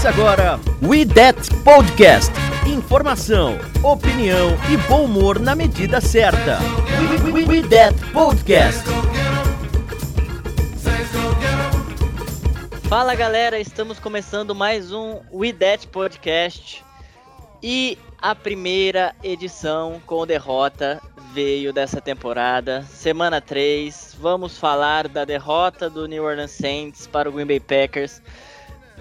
[0.00, 2.32] Começa agora We That Podcast.
[2.66, 6.58] Informação, opinião e bom humor na medida certa.
[7.22, 8.82] We, we, we That Podcast.
[12.88, 16.82] Fala galera, estamos começando mais um We That Podcast
[17.62, 20.98] e a primeira edição com derrota
[21.34, 24.16] veio dessa temporada, semana 3.
[24.18, 28.22] Vamos falar da derrota do New Orleans Saints para o Green Bay Packers.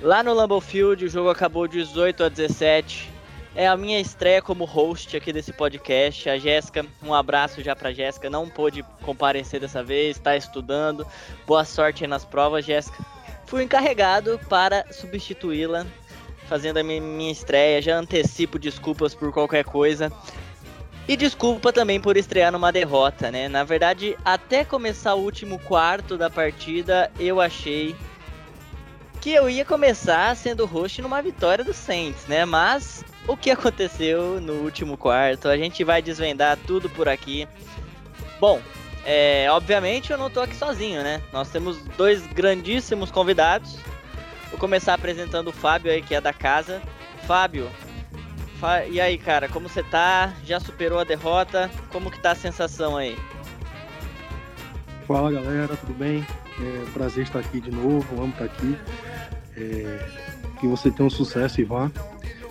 [0.02, 3.12] Lá no Lambeau Field, o jogo acabou 18 a 17.
[3.54, 6.30] É a minha estreia como host aqui desse podcast.
[6.30, 11.06] A Jéssica, um abraço já pra Jéssica, não pôde comparecer dessa vez, está estudando.
[11.46, 13.04] Boa sorte nas provas, Jéssica.
[13.46, 15.86] Fui encarregado para substituí-la,
[16.48, 17.82] fazendo a minha estreia.
[17.82, 20.10] Já antecipo desculpas por qualquer coisa.
[21.10, 23.50] E desculpa também por estrear numa derrota, né?
[23.50, 27.94] Na verdade, até começar o último quarto da partida, eu achei
[29.22, 32.46] que eu ia começar sendo host numa vitória do Saints, né?
[32.46, 37.48] Mas o que aconteceu no último quarto, a gente vai desvendar tudo por aqui.
[38.40, 38.62] Bom,
[39.06, 41.22] é, obviamente eu não tô aqui sozinho, né?
[41.34, 43.78] Nós temos dois grandíssimos convidados.
[44.50, 46.82] Vou começar apresentando o Fábio aí, que é da casa.
[47.28, 47.70] Fábio,
[48.60, 50.34] fa e aí, cara, como você tá?
[50.46, 51.70] Já superou a derrota?
[51.92, 53.18] Como que tá a sensação aí?
[55.06, 56.26] Fala galera, tudo bem?
[56.62, 58.78] É prazer estar aqui de novo, amo estar aqui.
[59.60, 60.00] É,
[60.60, 61.92] que você tenha um sucesso vá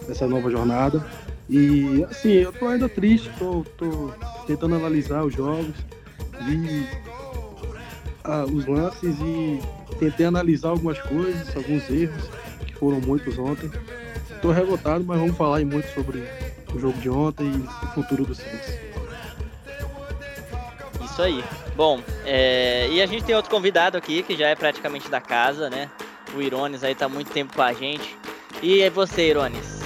[0.07, 1.05] nessa nova jornada.
[1.49, 4.13] E assim, eu tô ainda triste, tô, tô
[4.47, 5.75] tentando analisar os jogos,
[6.43, 6.87] vi
[8.25, 9.61] ah, os lances e
[9.99, 12.25] tentei analisar algumas coisas, alguns erros,
[12.67, 13.71] que foram muitos ontem.
[14.43, 16.23] Tô revoltado, mas vamos falar muito sobre
[16.75, 18.79] o jogo de ontem e o futuro do Saints.
[21.03, 21.43] Isso aí.
[21.75, 22.89] Bom, é...
[22.91, 25.91] e a gente tem outro convidado aqui que já é praticamente da casa, né?
[26.35, 28.17] O Irones aí tá muito tempo com a gente.
[28.63, 29.81] E é você, Irones?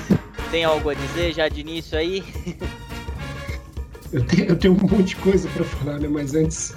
[0.51, 2.23] Tem algo a dizer já de início aí?
[4.13, 6.09] eu, tenho, eu tenho um monte de coisa para falar, né?
[6.09, 6.75] Mas antes,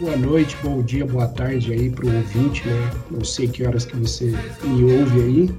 [0.00, 2.90] boa noite, bom dia, boa tarde aí pro ouvinte, né?
[3.10, 4.34] Não sei que horas que você
[4.64, 5.50] me ouve aí.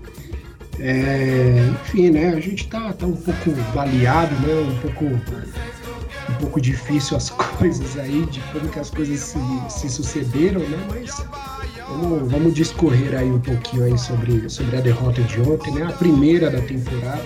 [0.80, 2.30] É, enfim, né?
[2.30, 4.54] A gente tá, tá um pouco baleado, né?
[4.54, 5.06] Um pouco
[6.30, 9.40] um pouco difícil as coisas aí, de como que as coisas se,
[9.70, 10.88] se sucederam, né?
[10.90, 11.26] Mas
[11.88, 15.84] vamos, vamos discorrer aí um pouquinho aí sobre, sobre a derrota de ontem, né?
[15.84, 17.26] A primeira da temporada.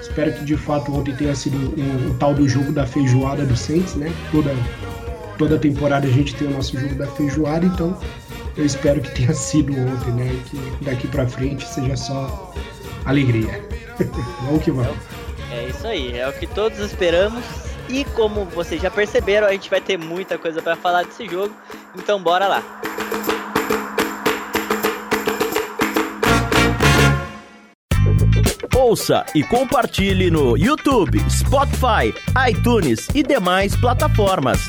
[0.00, 3.56] Espero que de fato ontem tenha sido o, o tal do jogo da feijoada do
[3.56, 4.12] Saints, né?
[4.32, 4.54] Toda,
[5.36, 7.96] toda temporada a gente tem o nosso jogo da feijoada, então
[8.56, 10.42] eu espero que tenha sido ontem, né?
[10.46, 12.52] Que daqui para frente seja só
[13.04, 13.62] alegria.
[14.44, 14.96] vamos que vamos.
[15.50, 17.67] É isso aí, é o que todos esperamos.
[17.88, 21.54] E como vocês já perceberam, a gente vai ter muita coisa para falar desse jogo.
[21.96, 22.62] Então bora lá.
[28.76, 32.14] Ouça e compartilhe no YouTube, Spotify,
[32.48, 34.60] iTunes e demais plataformas.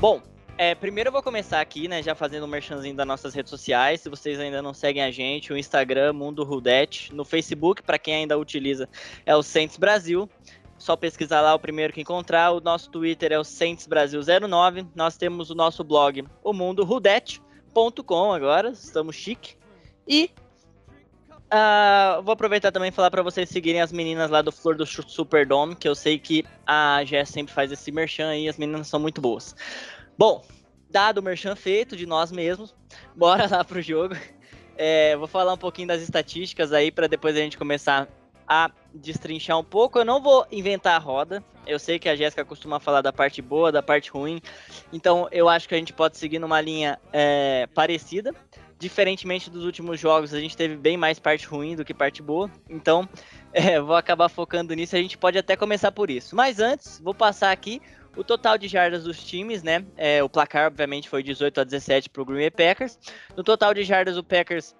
[0.00, 0.22] Bom,
[0.60, 4.02] é, primeiro eu vou começar aqui, né, já fazendo um merchanzinho das nossas redes sociais.
[4.02, 7.14] Se vocês ainda não seguem a gente, o Instagram, Mundo Rudete.
[7.14, 8.86] No Facebook, para quem ainda utiliza,
[9.24, 10.28] é o Saints Brasil.
[10.76, 12.50] Só pesquisar lá o primeiro que encontrar.
[12.50, 14.86] O nosso Twitter é o Saints Brasil 09.
[14.94, 18.68] Nós temos o nosso blog, o Mundo Rudete.com agora.
[18.68, 19.56] Estamos chique.
[20.06, 20.30] E
[21.52, 24.86] Uh, vou aproveitar também e falar para vocês seguirem as meninas lá do Flor do
[24.86, 29.00] Superdome, que eu sei que a Jess sempre faz esse merchan aí, as meninas são
[29.00, 29.56] muito boas.
[30.20, 30.44] Bom,
[30.90, 32.74] dado o merchan feito de nós mesmos,
[33.16, 34.14] bora lá pro jogo.
[34.76, 38.06] É, vou falar um pouquinho das estatísticas aí para depois a gente começar
[38.46, 39.98] a destrinchar um pouco.
[39.98, 41.42] Eu não vou inventar a roda.
[41.66, 44.42] Eu sei que a Jéssica costuma falar da parte boa, da parte ruim.
[44.92, 48.34] Então eu acho que a gente pode seguir numa linha é, parecida.
[48.78, 52.50] Diferentemente dos últimos jogos, a gente teve bem mais parte ruim do que parte boa.
[52.68, 53.08] Então,
[53.54, 54.96] é, vou acabar focando nisso.
[54.96, 56.36] A gente pode até começar por isso.
[56.36, 57.80] Mas antes, vou passar aqui
[58.16, 59.84] o total de jardas dos times, né?
[59.96, 62.98] É, o placar, obviamente, foi 18 a 17 para o Green Bay Packers.
[63.36, 64.74] No total de jardas, o Packers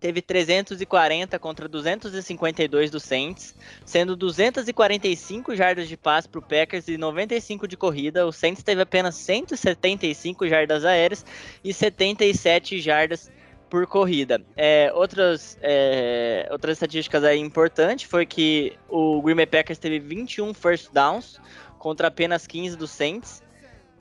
[0.00, 6.96] teve 340 contra 252 do Saints, sendo 245 jardas de passe para o Packers e
[6.96, 8.26] 95 de corrida.
[8.26, 11.24] O Saints teve apenas 175 jardas aéreas
[11.62, 13.30] e 77 jardas
[13.68, 14.40] por corrida.
[14.56, 20.54] É, outras, é, outras estatísticas aí importantes foi que o Green Bay Packers teve 21
[20.54, 21.38] first downs
[21.78, 23.42] contra apenas 15 do Saints.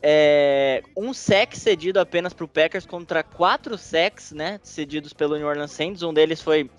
[0.02, 5.48] É, um sec cedido apenas para o Packers contra quatro sacks, né, cedidos pelo New
[5.48, 6.04] Orleans Saints.
[6.04, 6.70] Um deles foi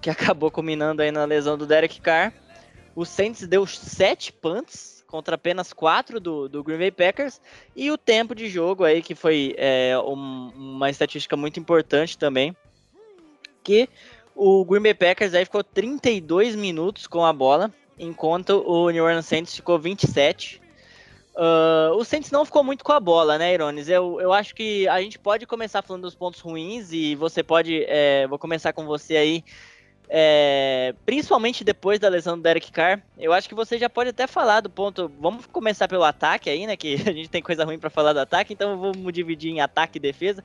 [0.00, 2.32] que acabou culminando aí na lesão do Derek Carr.
[2.94, 7.40] O Saints deu sete punts contra apenas quatro do, do Green Bay Packers
[7.76, 12.56] e o tempo de jogo aí que foi é, um, uma estatística muito importante também,
[13.62, 13.88] que
[14.34, 19.26] o Green Bay Packers aí ficou 32 minutos com a bola, enquanto o New Orleans
[19.26, 20.60] Saints ficou 27.
[21.34, 23.88] Uh, o Saints não ficou muito com a bola, né, Irones?
[23.88, 27.84] Eu, eu acho que a gente pode começar falando dos pontos ruins e você pode.
[27.88, 29.44] É, vou começar com você aí.
[30.14, 34.26] É, principalmente depois da lesão do Derek Carr, eu acho que você já pode até
[34.26, 35.10] falar do ponto.
[35.18, 36.76] Vamos começar pelo ataque aí, né?
[36.76, 39.96] Que a gente tem coisa ruim para falar do ataque, então vamos dividir em ataque
[39.96, 40.44] e defesa.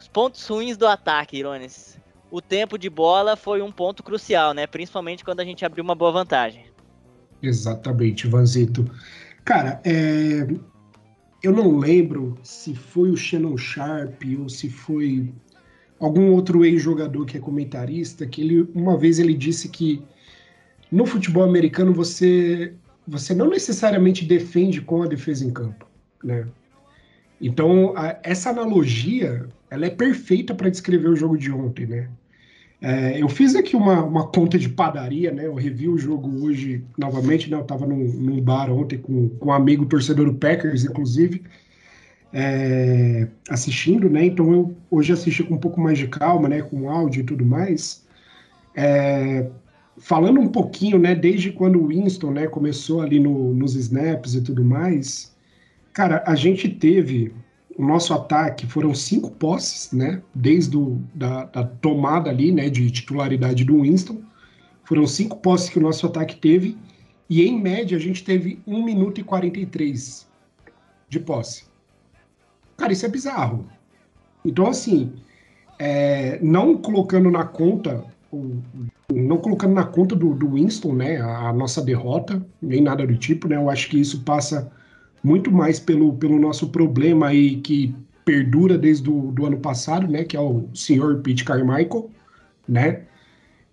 [0.00, 1.96] Os pontos ruins do ataque, Irones.
[2.28, 4.66] O tempo de bola foi um ponto crucial, né?
[4.66, 6.73] Principalmente quando a gente abriu uma boa vantagem.
[7.48, 8.90] Exatamente, Vanzito.
[9.44, 10.46] Cara, é...
[11.42, 15.32] eu não lembro se foi o Shannon Sharp ou se foi
[16.00, 20.02] algum outro ex-jogador que é comentarista, que ele uma vez ele disse que
[20.90, 22.74] no futebol americano você
[23.06, 25.86] você não necessariamente defende com a defesa em campo,
[26.22, 26.46] né?
[27.40, 32.08] Então, a, essa analogia, ela é perfeita para descrever o jogo de ontem, né?
[32.86, 35.46] É, eu fiz aqui uma, uma conta de padaria, né?
[35.46, 37.56] Eu revi o jogo hoje novamente, né?
[37.56, 41.42] Eu estava num, num, bar ontem com, com um amigo torcedor do Packers, inclusive,
[42.30, 44.26] é, assistindo, né?
[44.26, 46.60] Então eu hoje assisti com um pouco mais de calma, né?
[46.60, 48.04] Com áudio e tudo mais.
[48.76, 49.48] É,
[49.96, 51.14] falando um pouquinho, né?
[51.14, 52.46] Desde quando o Winston, né?
[52.48, 55.34] Começou ali no, nos snaps e tudo mais,
[55.94, 57.32] cara, a gente teve
[57.76, 60.22] o nosso ataque foram cinco posses, né?
[60.34, 62.70] Desde o, da, da, tomada ali, né?
[62.70, 64.22] De titularidade do Winston.
[64.84, 66.78] Foram cinco posses que o nosso ataque teve.
[67.28, 70.28] E em média a gente teve 1 minuto e 43
[71.08, 71.64] de posse.
[72.76, 73.66] Cara, isso é bizarro.
[74.44, 75.12] Então, assim,
[75.78, 78.04] é, não colocando na conta,
[79.12, 81.20] não colocando na conta do, do Winston, né?
[81.20, 83.56] A, a nossa derrota, nem nada do tipo, né?
[83.56, 84.70] Eu acho que isso passa
[85.24, 87.94] muito mais pelo, pelo nosso problema aí que
[88.26, 92.10] perdura desde o do ano passado, né, que é o senhor Pete Carmichael,
[92.68, 93.02] né?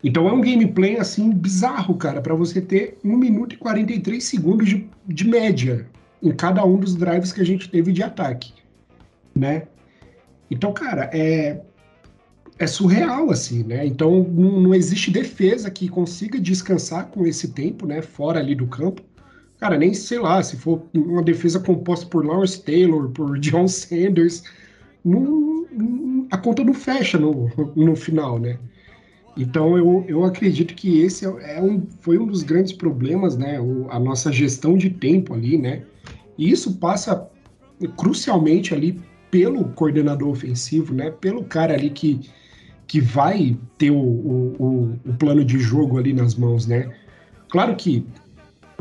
[0.04, 4.68] Então é um gameplay assim bizarro, cara, para você ter 1 minuto e 43 segundos
[4.68, 5.88] de, de média
[6.24, 8.54] em cada um dos drives que a gente teve de ataque,
[9.36, 9.68] né?
[10.50, 11.62] Então, cara, é
[12.60, 13.86] é surreal assim, né?
[13.86, 18.68] Então não, não existe defesa que consiga descansar com esse tempo, né, fora ali do
[18.68, 19.02] campo.
[19.62, 24.44] Cara, nem sei lá, se for uma defesa composta por Lawrence Taylor, por John Sanders,
[25.06, 25.68] não,
[26.32, 28.58] a conta não fecha no, no final, né?
[29.38, 33.62] Então eu, eu acredito que esse é, é um, foi um dos grandes problemas, né?
[33.62, 35.84] O, a nossa gestão de tempo ali, né?
[36.40, 37.30] E isso passa
[37.98, 39.00] crucialmente ali
[39.30, 41.12] pelo coordenador ofensivo, né?
[41.12, 42.20] Pelo cara ali que,
[42.88, 46.92] que vai ter o, o, o plano de jogo ali nas mãos, né?
[47.48, 48.04] Claro que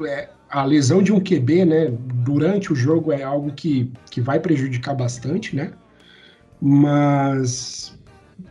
[0.06, 1.92] é, a lesão de um QB, né,
[2.24, 5.72] durante o jogo é algo que, que vai prejudicar bastante, né?
[6.60, 7.96] Mas,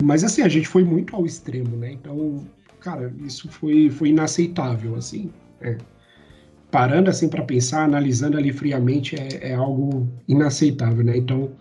[0.01, 1.91] mas assim, a gente foi muito ao extremo, né?
[1.91, 2.47] Então,
[2.79, 5.29] cara, isso foi, foi inaceitável, assim.
[5.62, 5.77] É.
[6.71, 11.17] Parando assim para pensar, analisando ali friamente, é, é algo inaceitável, né?
[11.17, 11.51] Então,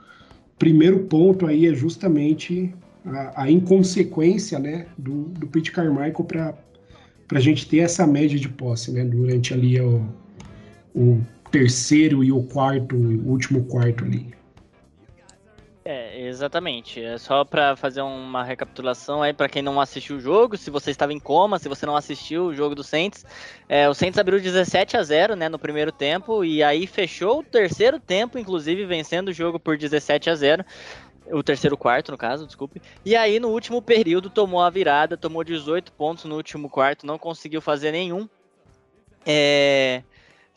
[0.56, 2.72] primeiro ponto aí é justamente
[3.04, 6.54] a, a inconsequência, né, do, do Pete Carmichael para
[7.32, 10.06] a gente ter essa média de posse, né, durante ali o,
[10.94, 14.38] o terceiro e o quarto, o último quarto ali.
[15.90, 17.02] É, exatamente.
[17.02, 20.90] É só para fazer uma recapitulação aí para quem não assistiu o jogo, se você
[20.90, 23.24] estava em coma, se você não assistiu o jogo do Saints,
[23.66, 27.42] é, o Saints abriu 17 a 0, né, no primeiro tempo e aí fechou o
[27.42, 30.62] terceiro tempo, inclusive vencendo o jogo por 17 a 0.
[31.30, 32.82] O terceiro quarto, no caso, desculpe.
[33.02, 37.18] E aí, no último período, tomou a virada, tomou 18 pontos no último quarto, não
[37.18, 38.28] conseguiu fazer nenhum.
[39.26, 40.02] É,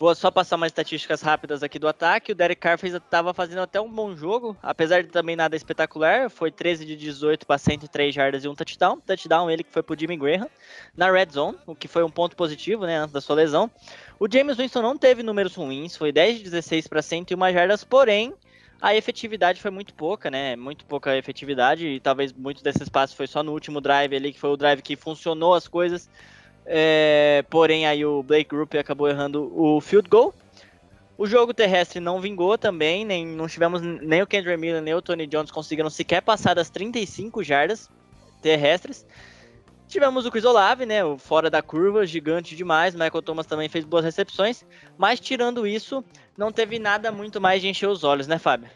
[0.01, 2.31] Vou só passar umas estatísticas rápidas aqui do ataque.
[2.31, 6.27] O Derek Carr estava fazendo até um bom jogo, apesar de também nada espetacular.
[6.27, 8.99] Foi 13 de 18 para 103 jardas e um touchdown.
[8.99, 10.49] Touchdown ele que foi para o Jimmy Graham
[10.97, 13.69] na red zone, o que foi um ponto positivo, né, antes da sua lesão.
[14.19, 18.33] O James Winston não teve números ruins, foi 10 de 16 para 101 jardas, porém
[18.81, 20.55] a efetividade foi muito pouca, né?
[20.55, 24.39] Muito pouca efetividade e talvez muito desses passes foi só no último drive ali, que
[24.39, 26.09] foi o drive que funcionou as coisas.
[26.65, 30.33] É, porém, aí o Blake Group acabou errando o field goal.
[31.17, 35.01] O jogo terrestre não vingou também, nem não tivemos nem o Kendrick Miller nem o
[35.01, 37.89] Tony Jones conseguiram sequer passar das 35 jardas
[38.41, 39.05] terrestres.
[39.87, 42.95] Tivemos o Chris Olave, né, o fora da curva, gigante demais.
[42.95, 44.65] Michael Thomas também fez boas recepções,
[44.97, 46.03] mas tirando isso,
[46.35, 48.69] não teve nada muito mais de encher os olhos, né, Fábio?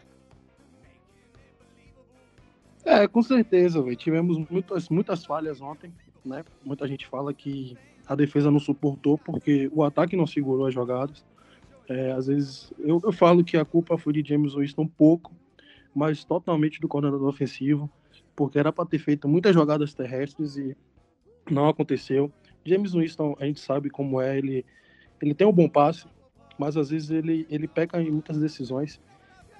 [2.84, 3.96] É, com certeza, véio.
[3.96, 5.92] tivemos muitas, muitas falhas ontem,
[6.26, 6.44] né?
[6.64, 11.24] Muita gente fala que a defesa não suportou porque o ataque não segurou as jogadas.
[11.88, 15.32] É, às vezes eu, eu falo que a culpa foi de James Winston um pouco,
[15.94, 17.90] mas totalmente do coordenador ofensivo,
[18.34, 20.76] porque era para ter feito muitas jogadas terrestres e
[21.50, 22.30] não aconteceu.
[22.64, 24.64] James Winston, a gente sabe como é, ele,
[25.22, 26.06] ele tem um bom passe,
[26.58, 29.00] mas às vezes ele, ele peca em muitas decisões.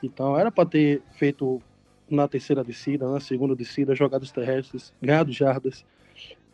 [0.02, 1.62] Então era para ter feito
[2.10, 5.84] na terceira descida, na segunda descida, jogadas terrestres, ganhado jardas,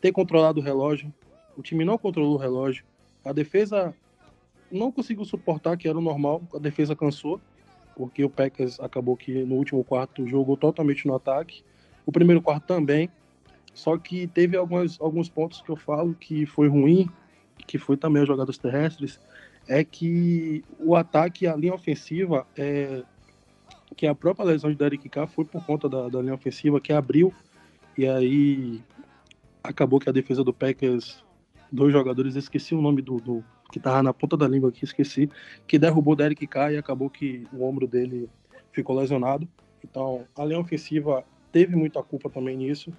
[0.03, 1.15] ter controlado o relógio.
[1.57, 2.85] O time não controlou o relógio.
[3.25, 3.95] A defesa
[4.71, 6.43] não conseguiu suportar, que era o normal.
[6.53, 7.41] A defesa cansou,
[7.97, 11.63] porque o Packers acabou que no último quarto jogou totalmente no ataque.
[12.05, 13.09] O primeiro quarto também.
[13.73, 17.09] Só que teve alguns, alguns pontos que eu falo que foi ruim,
[17.67, 19.21] que foi também as jogadas terrestres,
[19.69, 23.03] é que o ataque, a linha ofensiva, é,
[23.97, 26.93] que a própria lesão de Derek Carr foi por conta da, da linha ofensiva, que
[26.93, 27.33] abriu,
[27.97, 28.83] e aí
[29.63, 31.25] acabou que a defesa do Packers,
[31.71, 35.31] dois jogadores, esqueci o nome do, do que tava na ponta da língua aqui, esqueci,
[35.67, 38.29] que derrubou Derek Carr e acabou que o ombro dele
[38.73, 39.49] ficou lesionado.
[39.83, 42.93] Então, a linha ofensiva teve muita culpa também nisso.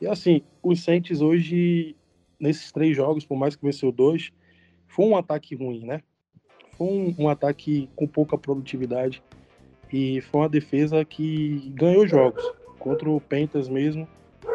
[0.00, 1.96] E assim, os Saints hoje,
[2.38, 4.32] nesses três jogos, por mais que venceu dois,
[4.86, 6.02] foi um ataque ruim, né?
[6.76, 9.22] Foi um, um ataque com pouca produtividade
[9.92, 12.44] e foi uma defesa que ganhou jogos.
[12.78, 14.06] Contra o Panthers mesmo,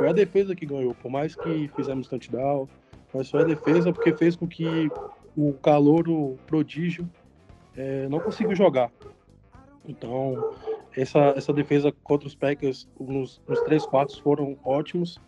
[0.01, 0.95] foi a defesa que ganhou.
[0.95, 2.67] Por mais que fizemos touchdown,
[3.13, 4.89] mas foi a defesa porque fez com que
[5.37, 7.07] o calor, o prodígio,
[7.77, 8.91] é, não conseguiu jogar.
[9.87, 10.55] Então,
[10.97, 15.21] essa, essa defesa contra os Packers nos, nos três quartos foram ótimos.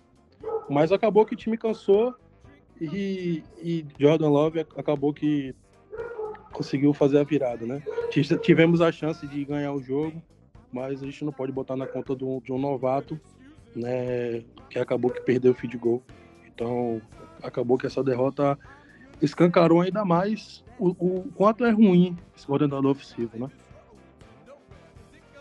[0.67, 2.15] Mas acabou que o time cansou
[2.81, 5.53] e, e Jordan Love acabou que
[6.51, 7.83] conseguiu fazer a virada, né?
[8.41, 10.19] Tivemos a chance de ganhar o jogo,
[10.71, 13.19] mas a gente não pode botar na conta de um, de um novato,
[13.75, 14.43] né?
[14.69, 16.03] Que acabou que perdeu o feed goal.
[16.47, 17.01] Então,
[17.41, 18.57] acabou que essa derrota
[19.21, 23.49] escancarou ainda mais o, o quanto é ruim esse coordenador ofensivo, né?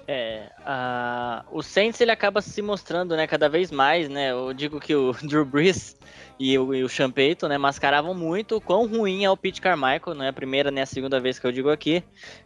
[0.06, 4.80] É, a, o Saints ele acaba se mostrando, né, cada vez mais, né, eu digo
[4.80, 5.96] que o Drew Brees
[6.38, 9.60] e o, e o Sean Payton, né, mascaravam muito o quão ruim é o Pete
[9.60, 12.02] Carmichael, não é a primeira nem a segunda vez que eu digo aqui,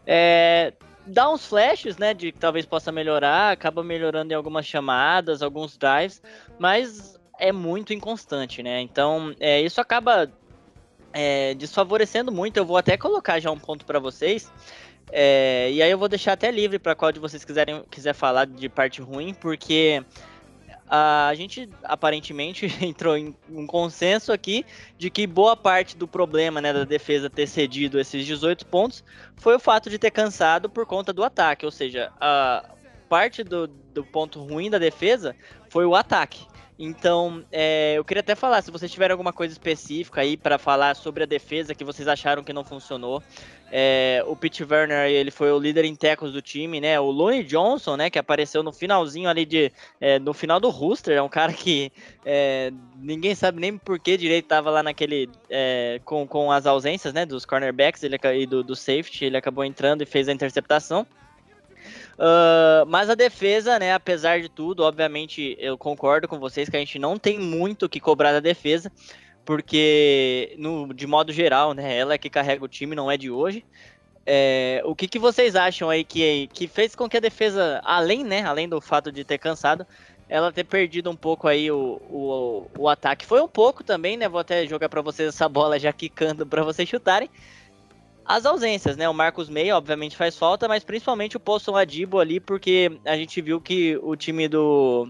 [0.06, 0.74] é,
[1.06, 5.76] dá uns flashes, né, de que talvez possa melhorar, acaba melhorando em algumas chamadas, alguns
[5.76, 6.20] drives,
[6.58, 10.30] mas é muito inconstante, né, então é, isso acaba
[11.12, 14.50] é, desfavorecendo muito, eu vou até colocar já um ponto para vocês,
[15.12, 18.46] é, e aí eu vou deixar até livre para qual de vocês quiserem quiser falar
[18.46, 20.02] de parte ruim, porque
[20.88, 24.64] a gente aparentemente entrou em um consenso aqui
[24.96, 29.04] de que boa parte do problema né, da defesa ter cedido esses 18 pontos
[29.36, 32.70] foi o fato de ter cansado por conta do ataque, ou seja, a
[33.08, 35.34] parte do, do ponto ruim da defesa
[35.68, 36.46] foi o ataque.
[36.78, 40.94] Então, é, eu queria até falar, se vocês tiverem alguma coisa específica aí para falar
[40.94, 43.22] sobre a defesa que vocês acharam que não funcionou.
[43.72, 47.00] É, o Pete Werner, ele foi o líder em tecos do time, né?
[47.00, 51.16] O Lonnie Johnson, né, que apareceu no finalzinho ali de é, no final do roster,
[51.16, 51.90] é um cara que
[52.24, 57.12] é, ninguém sabe nem por que direito tava lá naquele é, com, com as ausências,
[57.12, 61.06] né, dos cornerbacks ele, e do, do safety, ele acabou entrando e fez a interceptação.
[62.16, 66.80] Uh, mas a defesa, né, apesar de tudo, obviamente eu concordo com vocês que a
[66.80, 68.90] gente não tem muito o que cobrar da defesa,
[69.44, 73.30] porque no, de modo geral, né, ela é que carrega o time, não é de
[73.30, 73.64] hoje.
[74.24, 78.24] É, o que, que vocês acham aí que, que fez com que a defesa, além,
[78.24, 79.86] né, além do fato de ter cansado,
[80.28, 83.24] ela ter perdido um pouco aí o, o, o ataque?
[83.24, 84.28] Foi um pouco também, né?
[84.28, 87.30] Vou até jogar para vocês essa bola já quicando para vocês chutarem
[88.26, 89.08] as ausências, né?
[89.08, 93.40] O Marcos Meia, obviamente, faz falta, mas principalmente o Paulson Adibo ali, porque a gente
[93.40, 95.08] viu que o time do,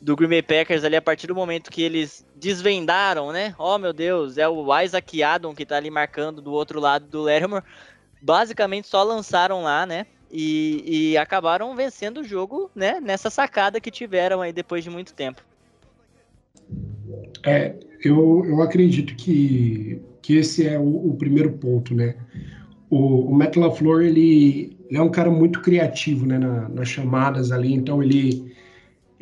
[0.00, 3.54] do Green Bay Packers ali, a partir do momento que eles desvendaram, né?
[3.58, 7.22] Oh, meu Deus, é o Isaac Adon que tá ali marcando do outro lado do
[7.22, 7.62] Lermor.
[8.20, 10.06] Basicamente só lançaram lá, né?
[10.30, 13.00] E, e acabaram vencendo o jogo, né?
[13.00, 15.42] Nessa sacada que tiveram aí depois de muito tempo.
[17.44, 22.14] É, eu, eu acredito que que esse é o, o primeiro ponto, né?
[22.88, 27.50] O, o Matt LaFleur, ele, ele é um cara muito criativo, né, na, nas chamadas
[27.50, 28.52] ali, então ele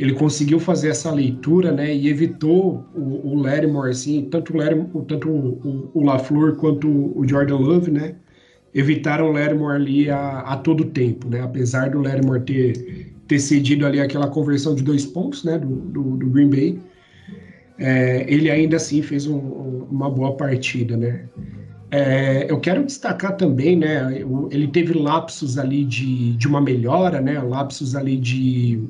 [0.01, 5.05] ele conseguiu fazer essa leitura, né, e evitou o, o Lattimore, assim, tanto o Lattimore,
[5.07, 8.15] tanto o, o, LaFleur quanto o Jordan Love, né,
[8.75, 13.85] evitaram o Lattimore ali a, a todo tempo, né, apesar do Lattimore ter, ter cedido
[13.85, 16.81] ali aquela conversão de dois pontos, né, do, do, do Green Bay,
[17.81, 19.39] é, ele ainda assim fez um,
[19.91, 21.25] uma boa partida, né.
[21.91, 24.23] É, eu quero destacar também, né,
[24.53, 28.81] ele teve lapsos ali de, de uma melhora, né, lapsos ali de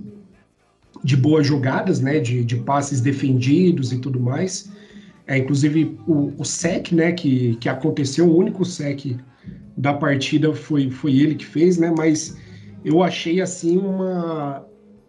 [1.03, 4.71] de boas jogadas, né, de, de passes defendidos e tudo mais.
[5.27, 9.17] É, inclusive o, o sec, né, que, que aconteceu, o único sec
[9.77, 12.37] da partida foi, foi ele que fez, né, mas
[12.85, 14.63] eu achei assim uma,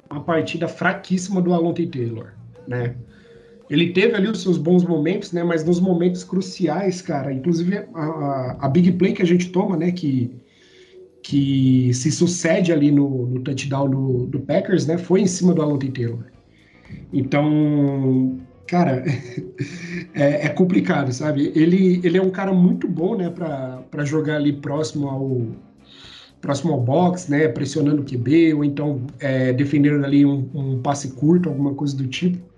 [0.10, 2.28] uma partida fraquíssima do Alonte Taylor,
[2.68, 2.96] né.
[3.72, 8.04] Ele teve ali os seus bons momentos, né, mas nos momentos cruciais, cara, inclusive a,
[8.04, 10.30] a, a big play que a gente toma, né, que
[11.24, 15.62] que se sucede ali no, no touchdown do, do, Packers, né, foi em cima do
[15.62, 16.26] Alonso Taylor.
[17.14, 19.06] Então, cara,
[20.14, 21.52] é, é, complicado, sabe?
[21.56, 25.48] Ele, ele é um cara muito bom, né, para jogar ali próximo ao
[26.42, 31.12] próximo ao box, né, pressionando o QB, ou então é, defendendo ali um, um passe
[31.12, 32.51] curto, alguma coisa do tipo.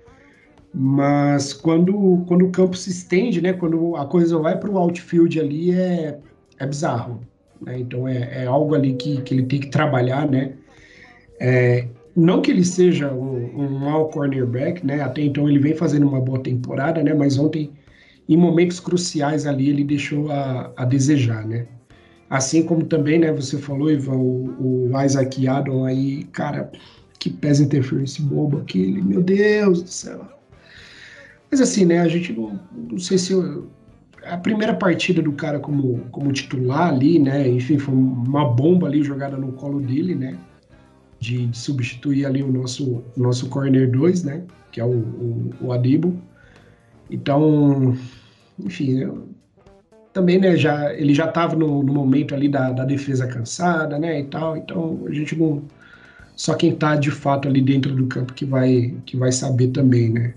[0.74, 5.40] Mas quando, quando o campo se estende, né, quando a coisa vai para o outfield
[5.40, 6.18] ali, é,
[6.58, 7.22] é bizarro.
[7.62, 7.80] Né?
[7.80, 10.54] Então é, é, algo ali que, que ele tem que trabalhar, né?
[11.40, 15.02] É, não que ele seja um, um mau cornerback, né?
[15.02, 17.14] Até então ele vem fazendo uma boa temporada, né?
[17.14, 17.72] Mas ontem,
[18.28, 21.68] em momentos cruciais ali, ele deixou a, a desejar, né?
[22.30, 23.32] Assim como também, né?
[23.32, 26.72] Você falou, Ivan, o, o Isaac Adon aí, cara,
[27.20, 30.33] que pesa interference bobo aquele, meu Deus do céu.
[31.54, 32.00] Mas assim, né?
[32.00, 33.68] A gente não, não sei se eu,
[34.26, 37.48] a primeira partida do cara como, como titular ali, né?
[37.48, 40.36] Enfim, foi uma bomba ali jogada no colo dele, né?
[41.20, 44.42] De, de substituir ali o nosso, nosso corner 2, né?
[44.72, 46.20] Que é o, o, o Adibo.
[47.08, 47.96] Então,
[48.60, 49.28] enfim, eu,
[50.12, 50.58] também, né?
[50.58, 54.22] Já, ele já estava no, no, momento ali da, da defesa cansada, né?
[54.22, 54.58] E tal.
[54.58, 55.62] Então, a gente não.
[56.36, 60.10] Só quem está de fato ali dentro do campo que vai, que vai saber também,
[60.10, 60.34] né?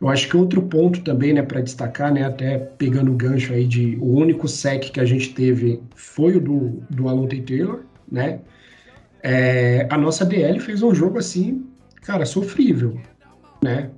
[0.00, 3.66] Eu acho que outro ponto também, né, para destacar, né, até pegando o gancho aí
[3.66, 8.40] de o único sec que a gente teve foi o do, do Alonte Taylor, né?
[9.22, 11.66] É, a nossa DL fez um jogo assim,
[12.00, 12.98] cara, sofrível,
[13.62, 13.90] né?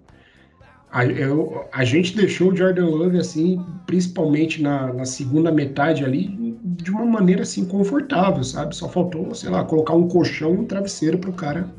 [0.90, 6.58] A, eu, a gente deixou o Jordan Love assim, principalmente na, na segunda metade ali,
[6.64, 8.74] de uma maneira assim confortável, sabe?
[8.74, 11.72] Só faltou, sei lá, colocar um colchão e um travesseiro pro cara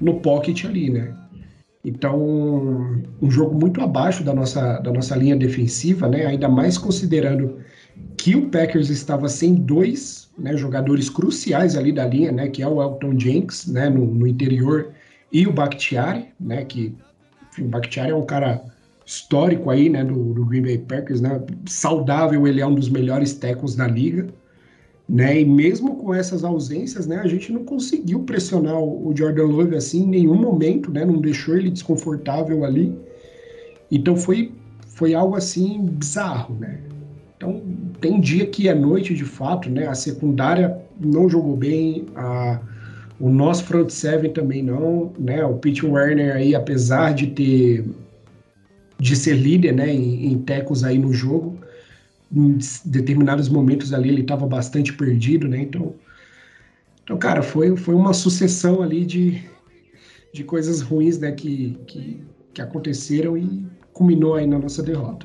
[0.00, 1.12] no pocket ali, né?
[1.86, 6.26] Então, um jogo muito abaixo da nossa, da nossa linha defensiva, né?
[6.26, 7.58] ainda mais considerando
[8.16, 12.66] que o Packers estava sem dois né, jogadores cruciais ali da linha, né, que é
[12.66, 14.88] o Elton Jenks né, no, no interior
[15.32, 16.92] e o Bakhtiari, né, que
[17.52, 18.64] enfim, o Bakhtiari é um cara
[19.06, 23.32] histórico aí, né, do, do Green Bay Packers, né, saudável, ele é um dos melhores
[23.34, 24.26] tackles da liga,
[25.08, 25.40] né?
[25.40, 30.02] E mesmo com essas ausências, né, a gente não conseguiu pressionar o Jordan Love assim
[30.02, 31.04] em nenhum momento, né?
[31.04, 32.92] Não deixou ele desconfortável ali.
[33.90, 34.52] Então foi
[34.88, 36.80] foi algo assim bizarro, né?
[37.36, 37.62] Então
[38.00, 39.86] tem dia que é noite de fato, né?
[39.86, 42.60] A secundária não jogou bem, a
[43.18, 45.44] o nosso front seven também não, né?
[45.44, 47.84] O Pete Werner aí, apesar de ter
[48.98, 51.55] de ser líder, né, em, em tecos aí no jogo,
[52.32, 55.58] em determinados momentos ali ele estava bastante perdido, né?
[55.58, 55.94] Então,
[57.06, 59.40] então, cara, foi, foi uma sucessão ali de,
[60.32, 62.20] de coisas ruins, né, que, que,
[62.52, 65.24] que aconteceram e culminou aí na nossa derrota.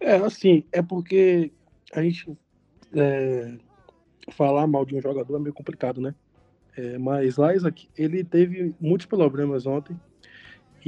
[0.00, 1.52] É, assim, é porque
[1.92, 2.36] a gente
[2.92, 3.54] é,
[4.32, 6.16] falar mal de um jogador é meio complicado, né?
[6.76, 9.96] É, mas Isaac, ele teve muitos problemas ontem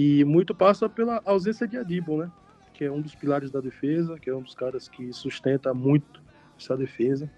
[0.02, 2.32] e muito passa pela ausência de Adibo, né?
[2.72, 6.22] Que é um dos pilares da defesa, que é um dos caras que sustenta muito
[6.58, 7.30] essa defesa.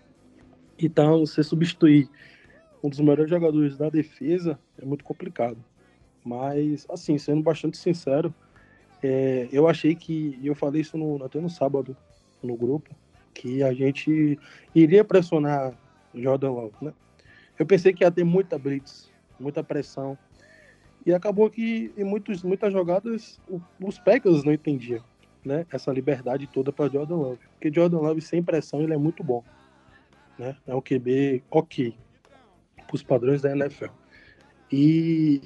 [0.79, 2.09] Então, você substituir
[2.81, 5.59] um dos melhores jogadores da defesa é muito complicado.
[6.25, 8.33] Mas, assim, sendo bastante sincero,
[9.03, 11.97] é, eu achei que, e eu falei isso no, até no sábado
[12.41, 12.95] no grupo,
[13.35, 14.39] que a gente
[14.73, 15.75] iria pressionar
[16.15, 16.93] Jordan Love, né?
[17.59, 20.17] Eu pensei que ia ter muita blitz, muita pressão,
[21.05, 23.41] e acabou que em muitos, muitas jogadas
[23.81, 25.03] os Packers não entendiam
[25.45, 27.41] né, essa liberdade toda para Jordan Love.
[27.53, 29.43] Porque Jordan Love sem pressão ele é muito bom.
[30.39, 30.57] Né?
[30.67, 31.95] É um QB ok
[32.87, 33.91] para os padrões da NFL.
[34.71, 35.43] E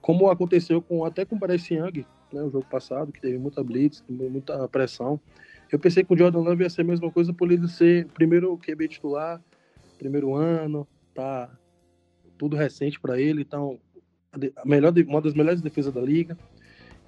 [0.00, 3.62] como aconteceu com até com o Bryce Young, né, o jogo passado, que teve muita
[3.62, 5.20] blitz, muita pressão,
[5.70, 8.56] Eu pensei que o Jordan Love ia ser a mesma coisa por ele ser primeiro
[8.58, 9.42] QB titular,
[9.98, 11.50] primeiro ano, tá
[12.38, 13.78] tudo recente para ele, então
[14.32, 16.36] a melhor, uma das melhores defesas da liga.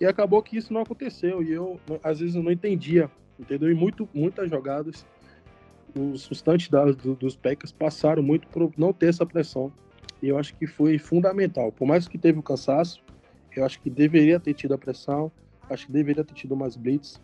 [0.00, 3.70] E acabou que isso não aconteceu e eu às vezes eu não entendia, entendeu?
[3.70, 5.04] E muito, muitas jogadas
[5.96, 9.72] os, os touchdowns do, dos Packers passaram muito por não ter essa pressão.
[10.22, 11.70] E eu acho que foi fundamental.
[11.72, 13.02] Por mais que teve o cansaço,
[13.54, 15.30] eu acho que deveria ter tido a pressão,
[15.70, 17.20] acho que deveria ter tido mais blitz.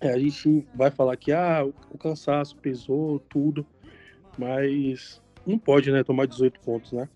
[0.00, 3.66] É, a gente vai falar que ah, o cansaço pesou, tudo,
[4.38, 7.08] mas não pode né, tomar 18 pontos, né?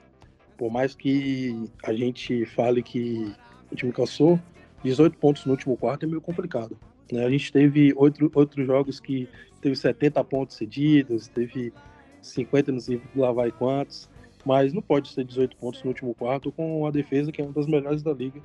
[0.59, 3.33] Por mais que a gente fale que
[3.73, 4.39] o time cansou,
[4.85, 6.77] 18 pontos no último quarto é meio complicado.
[7.11, 7.25] Né?
[7.25, 9.29] A gente teve outro, outros jogos que
[9.63, 11.73] teve 70 pontos cedidos, teve
[12.21, 12.81] 50 no
[13.17, 14.11] lá vai quantos,
[14.45, 17.53] mas não pode ser 18 pontos no último quarto com a defesa que é uma
[17.53, 18.41] das melhores da liga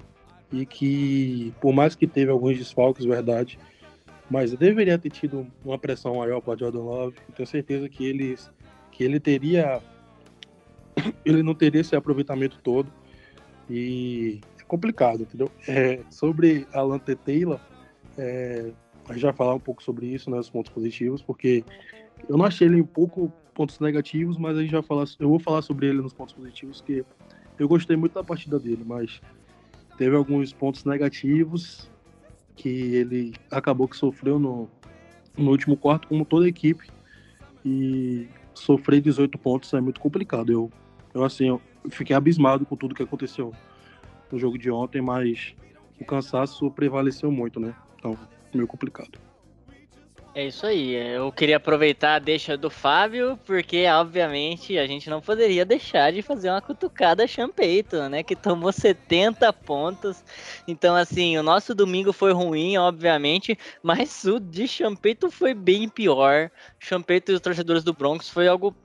[0.51, 3.57] e que, por mais que teve alguns desfalques, verdade,
[4.29, 7.17] mas deveria ter tido uma pressão maior para Jordan Love.
[7.35, 8.37] tenho certeza que ele,
[8.91, 9.81] que ele teria,
[11.25, 12.91] ele não teria esse aproveitamento todo
[13.69, 15.51] e é complicado, entendeu?
[15.67, 17.15] É, sobre Alan T.
[17.15, 17.59] Taylor,
[18.17, 18.71] é,
[19.07, 21.63] a gente vai falar um pouco sobre isso, né, os pontos positivos, porque
[22.27, 25.39] eu não achei ele um pouco pontos negativos, mas a gente vai falar, eu vou
[25.39, 27.05] falar sobre ele nos pontos positivos, que
[27.59, 29.21] eu gostei muito da partida dele, mas
[29.97, 31.89] teve alguns pontos negativos
[32.55, 34.69] que ele acabou que sofreu no,
[35.37, 36.87] no último quarto, como toda a equipe,
[37.65, 40.51] e sofrer 18 pontos é muito complicado.
[40.51, 40.71] Eu,
[41.13, 43.53] eu assim, eu fiquei abismado com tudo que aconteceu
[44.31, 45.53] no jogo de ontem, mas
[45.99, 47.75] o cansaço prevaleceu muito, né?
[47.97, 48.17] Então,
[48.53, 49.19] meio complicado.
[50.35, 50.95] É isso aí.
[50.95, 56.23] Eu queria aproveitar a deixa do Fábio, porque obviamente a gente não poderia deixar de
[56.23, 58.23] fazer uma cutucada Champeito, né?
[58.23, 60.23] Que tomou 70 pontos.
[60.67, 66.49] Então, assim, o nosso domingo foi ruim, obviamente, mas o de Champeito foi bem pior.
[66.79, 68.75] Champeito e os torcedores do Broncos foi algo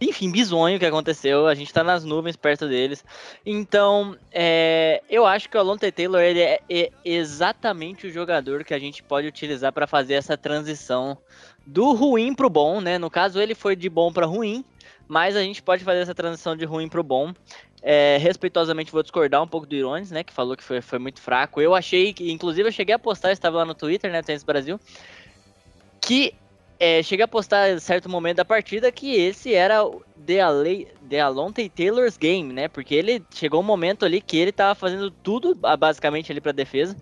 [0.00, 1.46] enfim, bizonho que aconteceu.
[1.46, 3.04] A gente tá nas nuvens perto deles.
[3.44, 8.74] Então, é, eu acho que o Alonte Taylor ele é, é, exatamente o jogador que
[8.74, 11.18] a gente pode utilizar para fazer essa transição
[11.66, 12.96] do ruim pro bom, né?
[12.96, 14.64] No caso, ele foi de bom para ruim,
[15.08, 17.34] mas a gente pode fazer essa transição de ruim pro bom.
[17.80, 20.22] É, respeitosamente vou discordar um pouco do Irones, né?
[20.22, 21.60] Que falou que foi, foi muito fraco.
[21.60, 24.22] Eu achei que, inclusive, eu cheguei a postar, estava lá no Twitter, né?
[24.22, 24.80] Tênis Brasil,
[26.00, 26.34] que
[26.80, 29.82] é, cheguei a postar em certo momento da partida que esse era
[30.24, 30.38] The,
[31.08, 32.68] The Alonte Taylor's game, né?
[32.68, 36.96] Porque ele chegou um momento ali que ele tava fazendo tudo basicamente ali para defesa.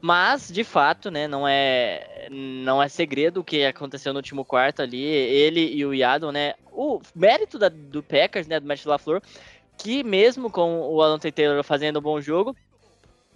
[0.00, 4.80] Mas, de fato, né, não é não é segredo o que aconteceu no último quarto
[4.80, 6.54] ali, ele e o Yadon, né?
[6.72, 9.20] O mérito da, do Packers, né, do Matt LaFleur,
[9.76, 12.56] que mesmo com o Alonte Taylor fazendo um bom jogo,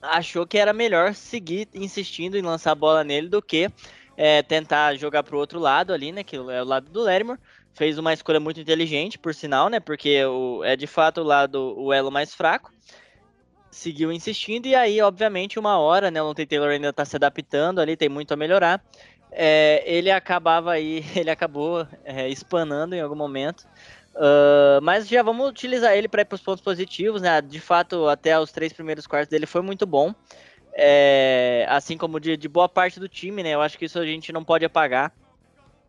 [0.00, 3.70] achou que era melhor seguir insistindo em lançar a bola nele do que
[4.16, 6.22] é, tentar jogar pro outro lado ali, né?
[6.22, 7.38] Que é o lado do Larimore.
[7.74, 9.80] Fez uma escolha muito inteligente, por sinal, né?
[9.80, 12.72] Porque o, é de fato o lado, o elo mais fraco.
[13.70, 16.22] Seguiu insistindo, e aí, obviamente, uma hora, né?
[16.22, 18.80] O Lonte Taylor ainda tá se adaptando ali, tem muito a melhorar.
[19.32, 23.66] É, ele acabava aí, ele acabou é, espanando em algum momento.
[24.14, 27.40] Uh, mas já vamos utilizar ele para ir para os pontos positivos, né?
[27.40, 30.14] De fato, até os três primeiros quartos dele foi muito bom
[30.74, 33.50] é, assim como de, de, boa parte do time, né?
[33.50, 35.12] Eu acho que isso a gente não pode apagar.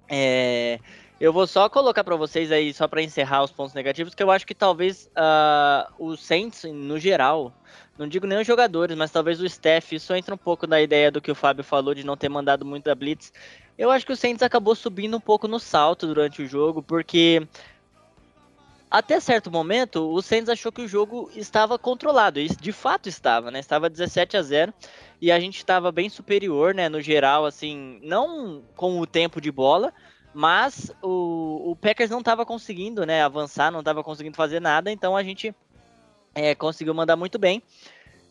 [0.07, 0.79] É,
[1.19, 4.29] eu vou só colocar para vocês aí, só para encerrar os pontos negativos, que eu
[4.29, 7.53] acho que talvez uh, o Saints, no geral,
[7.97, 11.09] não digo nem os jogadores, mas talvez o staff, isso entra um pouco na ideia
[11.09, 13.31] do que o Fábio falou de não ter mandado muito da Blitz.
[13.77, 17.47] Eu acho que o Saints acabou subindo um pouco no salto durante o jogo, porque
[18.89, 22.39] até certo momento, o Saints achou que o jogo estava controlado.
[22.39, 23.59] E de fato estava, né?
[23.59, 24.73] Estava 17 a 0
[25.21, 26.87] e a gente estava bem superior, né?
[26.87, 29.93] No geral, assim, não com o tempo de bola,
[30.33, 33.23] mas o, o Packers não estava conseguindo, né?
[33.23, 34.91] Avançar, não estava conseguindo fazer nada.
[34.91, 35.53] Então a gente
[36.33, 37.61] é, conseguiu mandar muito bem.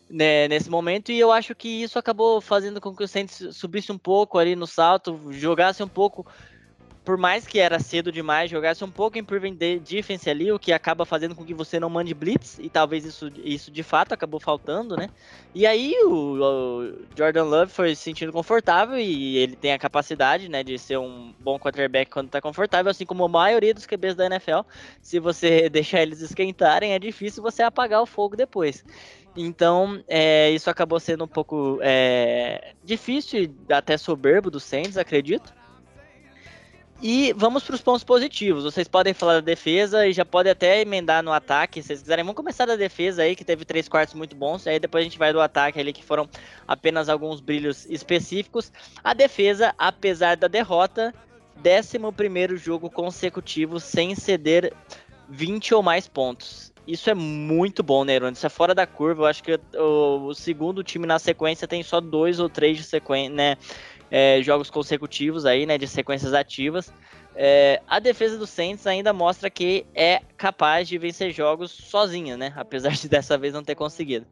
[0.07, 3.91] Né, nesse momento, e eu acho que isso acabou fazendo com que o Saints subisse
[3.91, 6.23] um pouco ali no salto, jogasse um pouco
[7.05, 10.73] por mais que era cedo demais, jogasse um pouco em Prevent Defense ali, o que
[10.73, 14.39] acaba fazendo com que você não mande blitz, e talvez isso, isso de fato acabou
[14.39, 15.07] faltando, né?
[15.53, 20.49] E aí o, o Jordan Love foi se sentindo confortável e ele tem a capacidade,
[20.49, 24.15] né, de ser um bom quarterback quando tá confortável, assim como a maioria dos QBs
[24.15, 24.61] da NFL.
[24.99, 28.83] Se você deixar eles esquentarem, é difícil você apagar o fogo depois.
[29.37, 35.53] Então, é, isso acabou sendo um pouco é, difícil até soberbo do Saints, acredito.
[37.01, 38.63] E vamos para os pontos positivos.
[38.63, 42.23] Vocês podem falar da defesa e já podem até emendar no ataque, se vocês quiserem.
[42.23, 44.65] Vamos começar da defesa aí, que teve três quartos muito bons.
[44.65, 46.27] Aí depois a gente vai do ataque ali, que foram
[46.67, 48.71] apenas alguns brilhos específicos.
[49.03, 51.13] A defesa, apesar da derrota,
[51.57, 54.73] 11 jogo consecutivo sem ceder
[55.27, 56.73] 20 ou mais pontos.
[56.87, 59.23] Isso é muito bom, né, Isso é fora da curva.
[59.23, 63.33] Eu acho que o segundo time na sequência tem só dois ou três de sequência,
[63.33, 63.57] né?
[64.09, 66.91] É, jogos consecutivos aí, né, de sequências ativas.
[67.35, 72.53] É, a defesa do Saints ainda mostra que é capaz de vencer jogos sozinha, né?
[72.55, 74.25] Apesar de dessa vez não ter conseguido.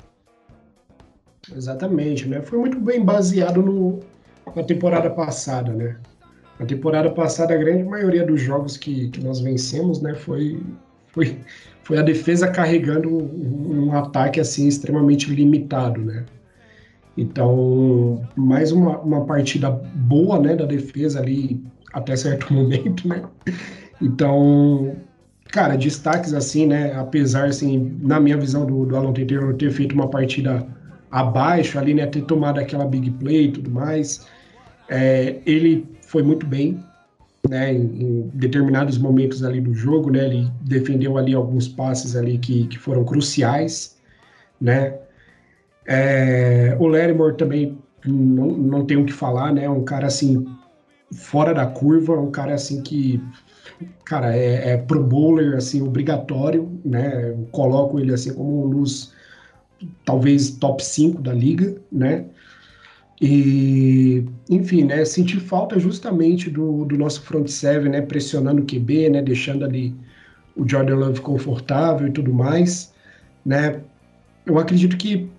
[1.53, 2.41] Exatamente, né?
[2.41, 3.99] Foi muito bem baseado no,
[4.55, 5.97] na temporada passada, né?
[6.57, 10.61] Na temporada passada, a grande maioria dos jogos que, que nós vencemos, né, foi,
[11.07, 11.37] foi,
[11.83, 16.25] foi a defesa carregando um, um ataque assim extremamente limitado, né?
[17.17, 23.23] Então, mais uma, uma partida boa, né, da defesa ali até certo momento, né?
[24.01, 24.95] Então,
[25.51, 29.93] cara, destaques assim, né, apesar, assim, na minha visão do, do Alan Taylor ter feito
[29.93, 30.65] uma partida
[31.11, 34.25] abaixo ali, né, ter tomado aquela big play e tudo mais,
[34.89, 36.83] é, ele foi muito bem,
[37.47, 42.39] né, em, em, determinados momentos ali do jogo, né, ele defendeu ali alguns passes ali
[42.39, 43.97] que, que foram cruciais,
[44.59, 44.95] né,
[45.85, 49.69] é, o Lattimore também não, não tem o que falar, né?
[49.69, 50.45] Um cara assim,
[51.13, 53.21] fora da curva, um cara assim que,
[54.05, 57.29] cara, é, é pro bowler, assim, obrigatório, né?
[57.29, 59.13] Eu coloco ele assim como um dos,
[60.05, 62.25] talvez, top 5 da liga, né?
[63.21, 65.05] E, enfim, né?
[65.05, 68.01] Senti falta justamente do, do nosso front seven, né?
[68.01, 69.21] Pressionando o QB, né?
[69.21, 69.95] Deixando ali
[70.55, 72.93] o Jordan Love confortável e tudo mais,
[73.45, 73.81] né?
[74.45, 75.29] Eu acredito que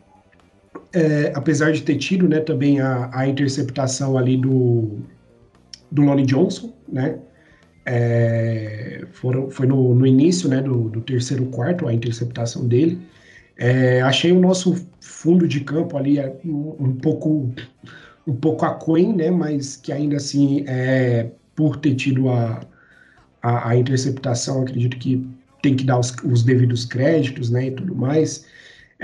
[0.94, 5.00] é, apesar de ter tido né, também a, a interceptação ali do,
[5.90, 7.18] do Lonnie Johnson, né?
[7.86, 12.98] É, foram, foi no, no início né, do, do, terceiro quarto a interceptação dele.
[13.58, 17.52] É, achei o nosso fundo de campo ali é, um, um pouco
[18.26, 19.30] um pouco aquém, né?
[19.30, 22.60] Mas que ainda assim, é, por ter tido a,
[23.42, 25.28] a, a, interceptação, acredito que
[25.62, 27.66] tem que dar os, os devidos créditos, né?
[27.66, 28.46] E tudo mais.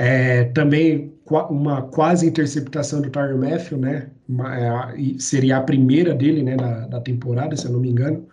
[0.02, 1.12] É, também
[1.50, 4.08] uma quase interceptação do Tyron Matthew, né?
[4.30, 8.26] É, seria a primeira dele, né, da, da temporada, se eu não me engano.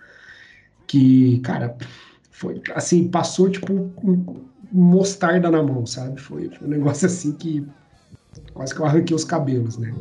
[0.88, 1.76] Que, cara,
[2.32, 3.92] foi assim, passou tipo
[4.72, 6.22] mostarda na mão, sabe?
[6.22, 7.68] Foi, foi um negócio assim que
[8.54, 9.94] quase que eu arranquei os cabelos, né?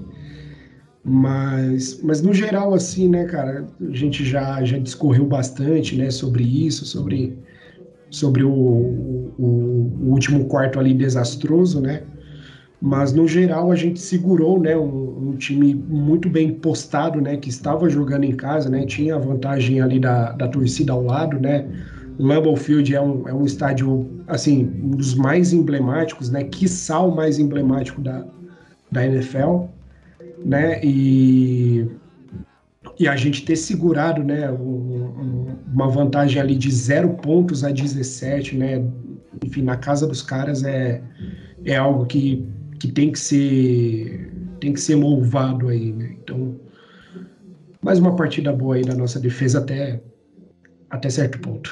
[1.03, 6.45] Mas, mas no geral, assim, né, cara, a gente já, já discorreu bastante, né, sobre
[6.45, 7.37] isso, sobre
[8.17, 12.03] sobre o, o, o, último quarto ali desastroso, né?
[12.81, 14.75] Mas no geral a gente segurou, né?
[14.75, 17.37] Um, um, time muito bem postado, né?
[17.37, 18.87] Que estava jogando em casa, né?
[18.87, 21.69] Tinha a vantagem ali da, da torcida ao lado, né?
[22.19, 26.45] Lambeau Field é um, é um estádio, assim, um dos mais emblemáticos, né?
[26.45, 28.25] Quiçá o mais emblemático da,
[28.91, 29.67] da NFL,
[30.43, 30.81] né?
[30.83, 31.87] E
[32.99, 34.96] e a gente ter segurado né, um,
[35.77, 38.83] uma vantagem ali de zero pontos a 17, né,
[39.45, 41.03] enfim, na casa dos caras é,
[41.67, 42.49] é algo que,
[42.81, 46.17] que tem que ser tem que ser louvado aí, né?
[46.19, 46.59] Então,
[47.83, 50.03] mais uma partida boa aí da nossa defesa até,
[50.89, 51.71] até certo ponto.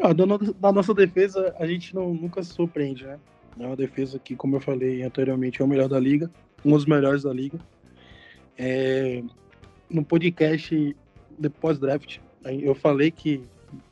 [0.00, 0.12] da,
[0.60, 3.18] da, nossa defesa, a gente não, nunca se surpreende, né?
[3.58, 6.30] É uma defesa que, como eu falei anteriormente, é o melhor da liga
[6.64, 7.58] um dos melhores da liga.
[8.58, 9.22] É,
[9.88, 10.96] no podcast
[11.38, 13.42] de pós-draft, eu falei que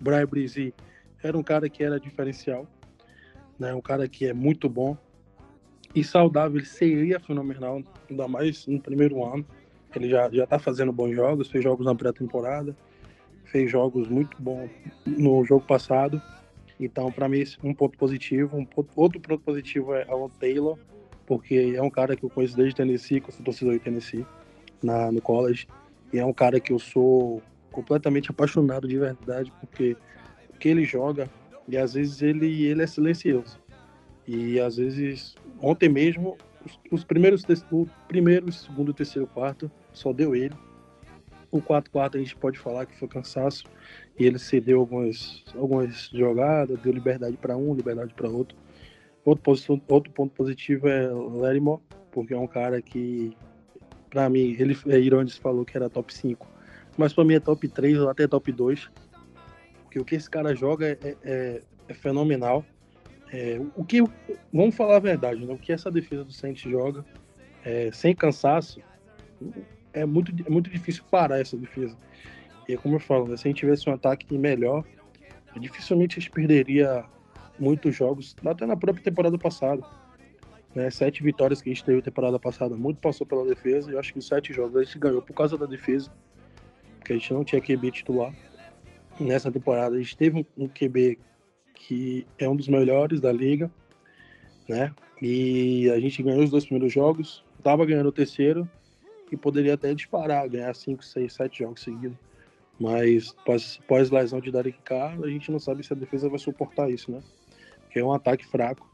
[0.01, 0.75] Brian Brizzi
[1.23, 2.67] era um cara que era diferencial,
[3.59, 3.75] né?
[3.75, 4.97] um cara que é muito bom
[5.95, 7.81] e saudável, ele seria fenomenal,
[8.11, 9.47] ainda mais no primeiro ano.
[9.95, 12.77] Ele já já está fazendo bons jogos, fez jogos na pré-temporada,
[13.45, 14.69] fez jogos muito bons
[15.07, 16.21] no jogo passado.
[16.81, 18.57] Então, para mim, um ponto positivo.
[18.57, 20.77] Um ponto, outro ponto positivo é o Taylor,
[21.25, 24.27] porque é um cara que eu conheço desde Tennessee, que eu sou torcedor de Tennessee,
[24.83, 25.69] na, no college,
[26.15, 29.97] e é um cara que eu sou completamente apaixonado de verdade, porque
[30.49, 31.29] o que ele joga,
[31.67, 33.59] e às vezes ele, ele é silencioso.
[34.25, 40.37] E às vezes, ontem mesmo, os, os primeiros, o primeiro, segundo, terceiro, quarto, só deu
[40.37, 40.55] ele.
[41.51, 43.65] O 4-4 a gente pode falar que foi cansaço,
[44.17, 48.57] e ele cedeu algumas, algumas jogadas, deu liberdade para um, liberdade para outro.
[49.25, 49.53] Outro,
[49.89, 53.37] outro ponto positivo é o Lattimore, porque é um cara que,
[54.15, 56.47] para mim, ele é, Irones falou que era top 5,
[56.97, 58.89] mas para mim é top 3 ou até top 2,
[59.83, 62.65] porque o que esse cara joga é, é, é fenomenal.
[63.33, 64.01] É, o que,
[64.53, 65.53] vamos falar a verdade, né?
[65.53, 67.05] o que essa defesa do Saints joga,
[67.65, 68.81] é, sem cansaço,
[69.93, 71.97] é muito, é muito difícil parar essa defesa.
[72.69, 74.85] E é como eu falo, né, se a gente tivesse um ataque melhor,
[75.59, 77.05] dificilmente a gente perderia
[77.59, 79.83] muitos jogos, até na própria temporada passada.
[80.75, 84.13] Né, sete vitórias que a gente teve temporada passada, muito passou pela defesa, eu acho
[84.13, 86.11] que os sete jogos a gente ganhou por causa da defesa,
[86.99, 88.35] porque a gente não tinha QB titular.
[89.21, 91.19] Nessa temporada a gente teve um, QB
[91.75, 93.71] que é um dos melhores da liga,
[94.69, 94.93] né?
[95.23, 98.69] E a gente ganhou os dois primeiros jogos, estava ganhando o terceiro
[99.31, 102.19] e poderia até disparar, ganhar 5, 6, 7 jogos seguidos.
[102.81, 103.37] Mas
[103.87, 107.23] pós-lesão de Derek Carr, a gente não sabe se a defesa vai suportar isso, né?
[107.91, 108.89] Que é um ataque fraco,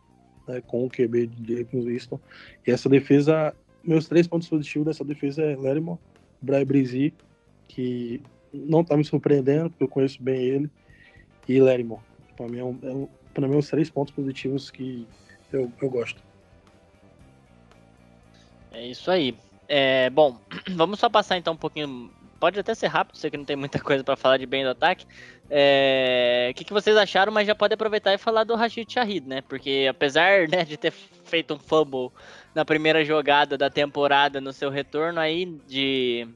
[0.50, 0.62] né?
[0.66, 2.20] com o QB de James Winston.
[2.66, 5.98] E essa defesa, meus três pontos positivos dessa defesa é Lerimo,
[6.40, 7.14] Brian Brizy,
[7.68, 8.20] que
[8.52, 10.70] não tá me surpreendendo, porque eu conheço bem ele,
[11.48, 12.02] e Lerimo.
[12.36, 15.06] Para mim, é um, é um, mim, é os três pontos positivos que
[15.52, 16.22] eu, eu gosto.
[18.72, 19.34] É isso aí.
[19.68, 20.36] É, bom,
[20.74, 22.10] vamos só passar então um pouquinho.
[22.40, 24.70] Pode até ser rápido, sei que não tem muita coisa para falar de bem do
[24.70, 25.06] ataque.
[25.50, 29.28] É, o que, que, vocês acharam, mas já pode aproveitar e falar do Rashid Shahid,
[29.28, 29.42] né?
[29.42, 32.10] Porque apesar né, de ter feito um fumble
[32.54, 36.26] na primeira jogada da temporada no seu retorno aí de,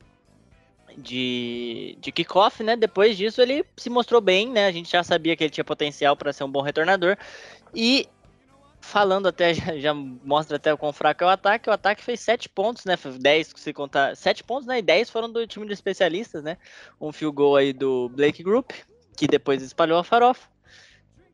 [0.99, 2.77] de, de kickoff, né?
[2.77, 4.67] Depois disso ele se mostrou bem, né?
[4.67, 7.17] A gente já sabia que ele tinha potencial para ser um bom retornador.
[7.75, 8.07] E
[8.85, 11.69] falando até, já, mostra até o quão fraco é o ataque.
[11.69, 12.97] O ataque fez 7 pontos, né?
[12.97, 14.17] 10 se contar.
[14.17, 14.79] 7 pontos, né?
[14.79, 16.57] E 10 foram do time de especialistas, né?
[17.01, 18.73] Um field goal aí do Blake Group,
[19.17, 20.49] que depois espalhou a farofa.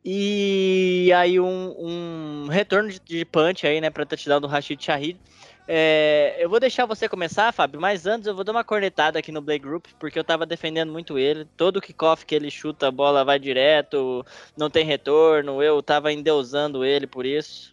[0.03, 3.89] E aí um, um retorno de, de punch aí, né?
[3.89, 5.19] Pra touchdown do Rashid Shahid.
[5.67, 9.31] É, eu vou deixar você começar, Fábio, mas antes eu vou dar uma cornetada aqui
[9.31, 11.45] no Blake Group, porque eu tava defendendo muito ele.
[11.55, 14.25] Todo kickoff que ele chuta, a bola vai direto,
[14.57, 15.61] não tem retorno.
[15.61, 17.71] Eu tava endeusando ele por isso.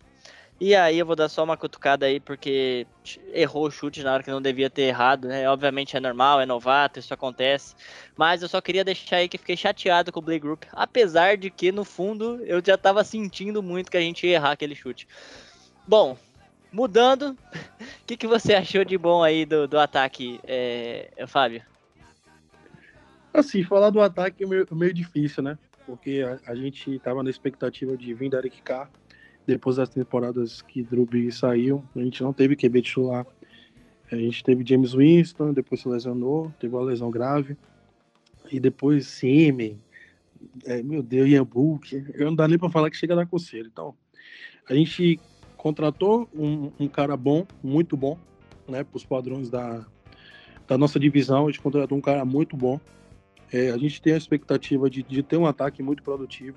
[0.60, 2.84] E aí eu vou dar só uma cutucada aí, porque
[3.32, 5.48] errou o chute na hora que não devia ter errado, né?
[5.48, 7.76] Obviamente é normal, é novato, isso acontece.
[8.16, 11.48] Mas eu só queria deixar aí que fiquei chateado com o Blake Group, apesar de
[11.48, 15.06] que no fundo eu já tava sentindo muito que a gente ia errar aquele chute.
[15.86, 16.18] Bom,
[16.72, 17.36] Mudando, o
[18.06, 21.62] que, que você achou de bom aí do, do ataque, é, Fábio?
[23.32, 25.58] Assim, falar do ataque é meio, meio difícil, né?
[25.86, 28.90] Porque a, a gente estava na expectativa de vir da Eric Carr,
[29.46, 33.26] depois das temporadas que Drew saiu, a gente não teve QB titular.
[34.10, 37.56] A gente teve James Winston, depois se lesionou, teve uma lesão grave.
[38.50, 39.80] E depois Simen,
[40.64, 43.68] é, meu Deus, Ian Book, eu não dá nem para falar que chega da coceira.
[43.70, 43.94] Então,
[44.68, 45.18] a gente
[45.58, 48.16] contratou um, um cara bom, muito bom,
[48.66, 49.84] né, para os padrões da,
[50.66, 51.46] da nossa divisão.
[51.46, 52.80] A gente contratou um cara muito bom.
[53.52, 56.56] É, a gente tem a expectativa de, de ter um ataque muito produtivo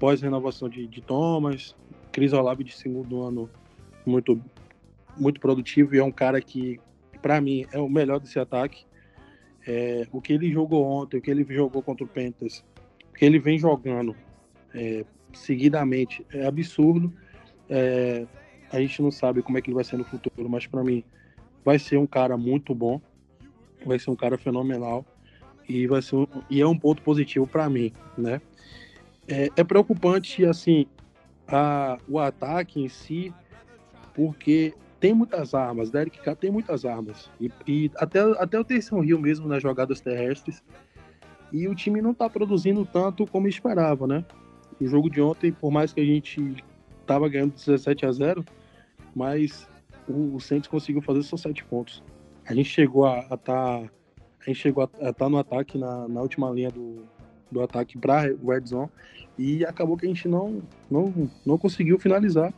[0.00, 1.76] pós-renovação de, de Thomas,
[2.10, 3.50] Cris Olave de segundo ano
[4.04, 4.40] muito,
[5.16, 6.80] muito produtivo e é um cara que,
[7.20, 8.86] para mim, é o melhor desse ataque.
[9.66, 12.64] É, o que ele jogou ontem, o que ele jogou contra o Panthers,
[13.10, 14.16] o que ele vem jogando
[14.74, 17.12] é, seguidamente é absurdo.
[17.70, 18.26] É,
[18.72, 21.04] a gente não sabe como é que ele vai ser no futuro, mas para mim
[21.64, 23.00] vai ser um cara muito bom,
[23.86, 25.04] vai ser um cara fenomenal
[25.68, 28.40] e vai ser um, e é um ponto positivo para mim, né?
[29.28, 30.86] É, é, preocupante assim
[31.46, 33.32] a, o ataque em si,
[34.14, 39.00] porque tem muitas armas, Derek Carr tem muitas armas e, e até até o Terção
[39.00, 40.62] Rio mesmo nas jogadas terrestres
[41.52, 44.24] e o time não está produzindo tanto como esperava, né?
[44.80, 46.64] O jogo de ontem, por mais que a gente
[47.10, 48.44] estava ganhando 17 a 0,
[49.14, 49.68] mas
[50.08, 52.02] o, o Saints conseguiu fazer só 7 pontos.
[52.46, 53.82] A gente chegou a estar tá,
[54.40, 57.04] a gente chegou a estar tá no ataque na, na última linha do,
[57.50, 58.88] do ataque para o Red Zone
[59.36, 62.54] e acabou que a gente não não, não conseguiu finalizar,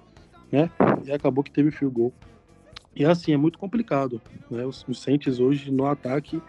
[0.50, 0.70] né?
[1.04, 2.12] E acabou que teve field goal.
[2.94, 4.66] E assim, é muito complicado, né?
[4.66, 6.42] Os, os Saints hoje no ataque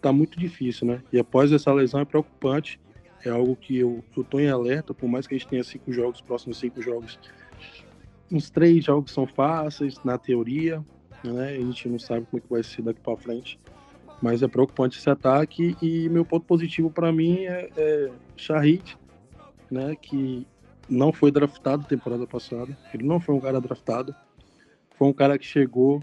[0.00, 1.02] tá muito difícil, né?
[1.12, 2.80] E após essa lesão é preocupante.
[3.24, 5.92] É algo que eu, eu tô em alerta, por mais que a gente tenha cinco
[5.92, 7.18] jogos, próximos cinco jogos,
[8.30, 10.84] uns três jogos são fáceis, na teoria,
[11.24, 11.50] né?
[11.50, 13.58] A gente não sabe como é que vai ser daqui para frente.
[14.20, 18.98] Mas é preocupante esse ataque e meu ponto positivo para mim é, é Shahid,
[19.70, 19.94] né?
[19.96, 20.46] Que
[20.88, 22.76] não foi draftado temporada passada.
[22.92, 24.14] Ele não foi um cara draftado.
[24.96, 26.02] Foi um cara que chegou,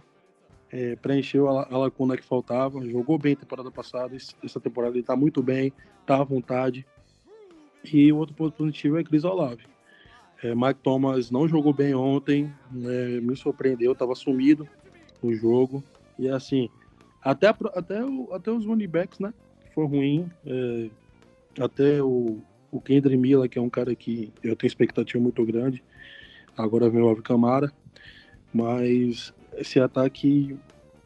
[0.72, 4.16] é, preencheu a, a, lacuna que faltava, jogou bem temporada passada.
[4.44, 5.74] Essa temporada ele tá muito bem,
[6.06, 6.86] tá à vontade.
[7.84, 9.75] E o outro ponto positivo é Chris Olave.
[10.44, 14.68] É, Mike Thomas não jogou bem ontem, né, me surpreendeu, estava sumido
[15.22, 15.84] no jogo.
[16.20, 16.70] E assim,
[17.22, 19.34] até, até, o, até os running backs, né?
[19.74, 20.30] Foi ruim.
[20.46, 20.90] É,
[21.60, 22.40] até o,
[22.72, 25.84] o Kendry Miller, que é um cara que eu tenho expectativa muito grande.
[26.58, 27.72] Agora vem o Alvin Camara.
[28.54, 30.58] Mas esse ataque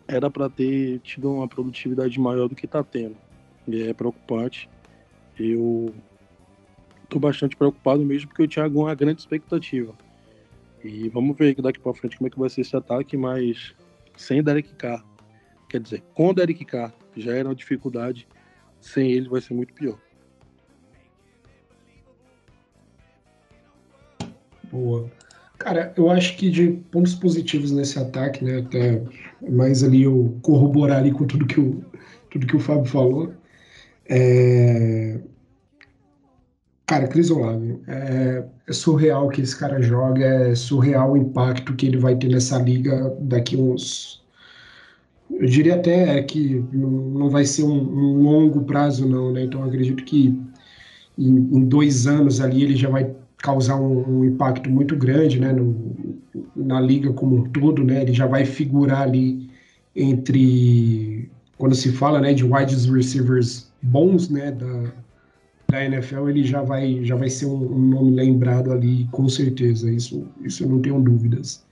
[0.08, 3.16] era para ter tido uma produtividade maior do que está tendo.
[3.68, 4.70] E é preocupante.
[5.40, 5.94] Eu
[7.10, 9.94] estou bastante preocupado mesmo porque eu tinha uma grande expectativa.
[10.84, 13.74] E vamos ver daqui para frente como é que vai ser esse ataque, mas
[14.16, 15.04] sem Derek Carr.
[15.68, 18.28] Quer dizer, com Derek Carr já era uma dificuldade,
[18.80, 19.98] sem ele vai ser muito pior.
[24.72, 25.12] Boa.
[25.58, 28.60] Cara, eu acho que de pontos positivos nesse ataque, né?
[28.60, 29.04] Até
[29.50, 31.84] mais ali eu corroborar ali com tudo que o,
[32.30, 33.34] tudo que o Fábio falou.
[34.08, 35.20] É...
[36.90, 41.76] Cara, Cris Olave, é, é surreal o que esse cara joga, é surreal o impacto
[41.76, 44.24] que ele vai ter nessa liga daqui uns.
[45.30, 49.44] Eu diria até que não vai ser um, um longo prazo, não, né?
[49.44, 50.36] Então acredito que
[51.16, 55.54] em, em dois anos ali ele já vai causar um, um, impacto muito grande né,
[55.54, 55.96] no,
[56.56, 59.48] na liga como um todo, né, ele já vai figurar ali
[59.96, 64.92] entre, quando se fala né, de wide receivers bons né, da,
[65.70, 70.28] da NFL, ele já vai, já vai ser um, nome lembrado ali, com certeza, isso,
[70.42, 71.64] isso eu não tenho dúvidas.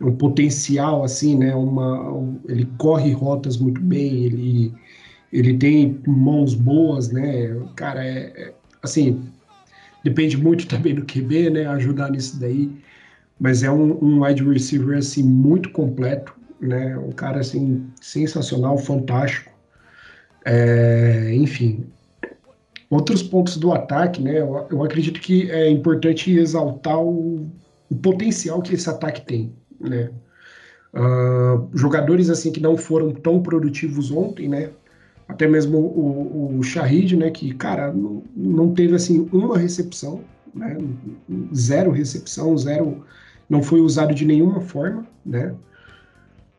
[0.00, 4.74] É um potencial, assim, né, uma, um, ele corre rotas muito bem, ele,
[5.32, 9.20] ele tem mãos boas, né, cara, é, é assim,
[10.04, 11.66] Depende muito também do QB, né?
[11.66, 12.70] Ajudar nisso daí.
[13.38, 16.96] Mas é um, um wide receiver assim muito completo, né?
[16.98, 19.52] Um cara assim sensacional, fantástico.
[20.44, 21.86] É, enfim,
[22.90, 24.40] outros pontos do ataque, né?
[24.40, 27.46] Eu, eu, acredito que é importante exaltar o,
[27.90, 30.10] o potencial que esse ataque tem, né?
[30.94, 34.70] Uh, jogadores assim que não foram tão produtivos ontem, né?
[35.28, 40.22] até mesmo o, o Shahid, né, que, cara, não, não teve, assim, uma recepção,
[40.54, 40.76] né,
[41.54, 43.04] zero recepção, zero,
[43.48, 45.54] não foi usado de nenhuma forma, né,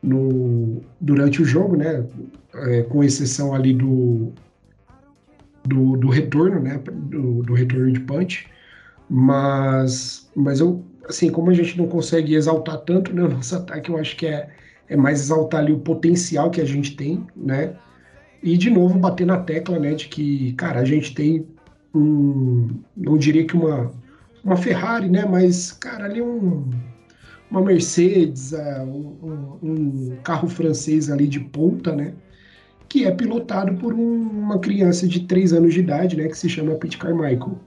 [0.01, 2.05] no, durante o jogo, né,
[2.53, 4.31] é, com exceção ali do,
[5.69, 8.47] do, do retorno, né, do, do, retorno de punch,
[9.09, 13.89] mas, mas eu, assim, como a gente não consegue exaltar tanto, né, o nosso ataque,
[13.89, 14.49] eu acho que é,
[14.87, 17.75] é mais exaltar ali o potencial que a gente tem, né,
[18.41, 21.45] e de novo bater na tecla, né, de que, cara, a gente tem
[21.93, 23.91] um, não diria que uma,
[24.43, 26.69] uma Ferrari, né, mas, cara, ali um,
[27.51, 32.13] uma Mercedes, uh, um, um, carro francês ali de ponta, né,
[32.89, 36.49] que é pilotado por um, uma criança de 3 anos de idade, né, que se
[36.49, 37.57] chama Pete Carmichael.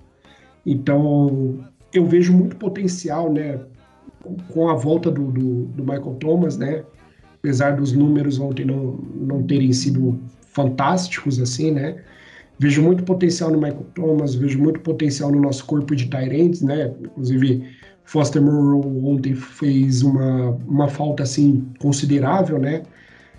[0.66, 3.60] Então, eu vejo muito potencial, né,
[4.52, 6.82] com a volta do, do, do Michael Thomas, né,
[7.38, 10.18] apesar dos números ontem não, não terem sido
[10.52, 11.96] fantásticos, assim, né?
[12.58, 16.92] Vejo muito potencial no Michael Thomas, vejo muito potencial no nosso corpo de Tyrants, né?
[17.02, 17.64] Inclusive,
[18.04, 22.82] Foster Moreau ontem fez uma, uma falta, assim, considerável, né?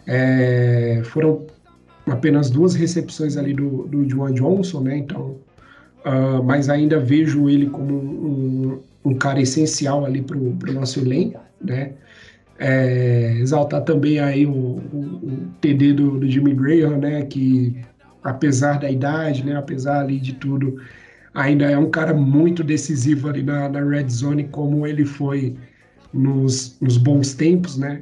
[0.06, 1.46] É, foram
[2.08, 4.98] apenas duas recepções ali do, do Juan Johnson, né?
[4.98, 5.38] Então,
[6.06, 11.40] uh, mas ainda vejo ele como um, um cara essencial ali para o nosso elenco,
[11.62, 11.94] né?
[12.60, 17.76] É, exaltar também aí o, o, o TD do, do, Jimmy Graham, né, que
[18.24, 20.80] apesar da idade, né, apesar ali de tudo,
[21.34, 25.58] ainda é um cara muito decisivo ali na, na red zone, como ele foi
[26.14, 28.02] nos, nos bons tempos, né?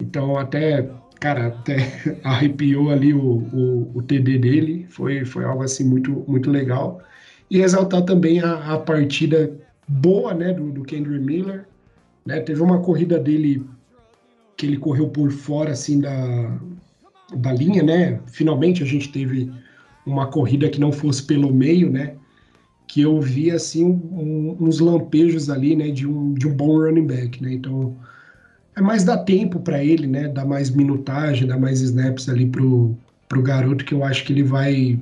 [0.00, 0.90] Então até,
[1.20, 1.76] cara, até
[2.24, 7.00] arrepiou ali o, o, o, TD dele, foi, foi algo assim muito, muito legal.
[7.50, 9.50] E exaltar também a, a partida
[9.86, 11.66] boa, né, do, do Kendrick Miller,
[12.26, 12.40] né?
[12.40, 13.64] Teve uma corrida dele
[14.56, 16.58] que ele correu por fora assim da,
[17.34, 18.20] da linha, né?
[18.26, 19.50] Finalmente a gente teve
[20.04, 22.16] uma corrida que não fosse pelo meio, né?
[22.86, 25.90] Que eu vi assim um, uns lampejos ali, né?
[25.90, 27.54] De um, de um bom running back, né?
[27.54, 27.96] Então
[28.78, 30.28] é mais dar tempo para ele, né?
[30.28, 32.96] Dar mais minutagem, dar mais snaps ali pro,
[33.28, 34.98] pro garoto que eu acho que ele vai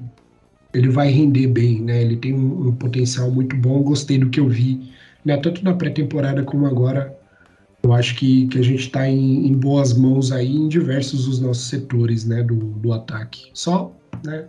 [0.74, 2.02] ele vai render bem, né?
[2.02, 3.82] Ele tem um, um potencial muito bom.
[3.82, 4.92] Gostei do que eu vi
[5.26, 5.36] né?
[5.38, 7.18] Tanto na pré-temporada como agora,
[7.82, 11.40] eu acho que, que a gente está em, em, boas mãos aí em diversos dos
[11.40, 12.44] nossos setores, né?
[12.44, 13.50] Do, do ataque.
[13.52, 13.92] Só,
[14.24, 14.46] né?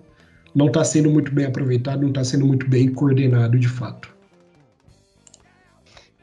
[0.54, 4.16] Não está sendo muito bem aproveitado, não está sendo muito bem coordenado de fato.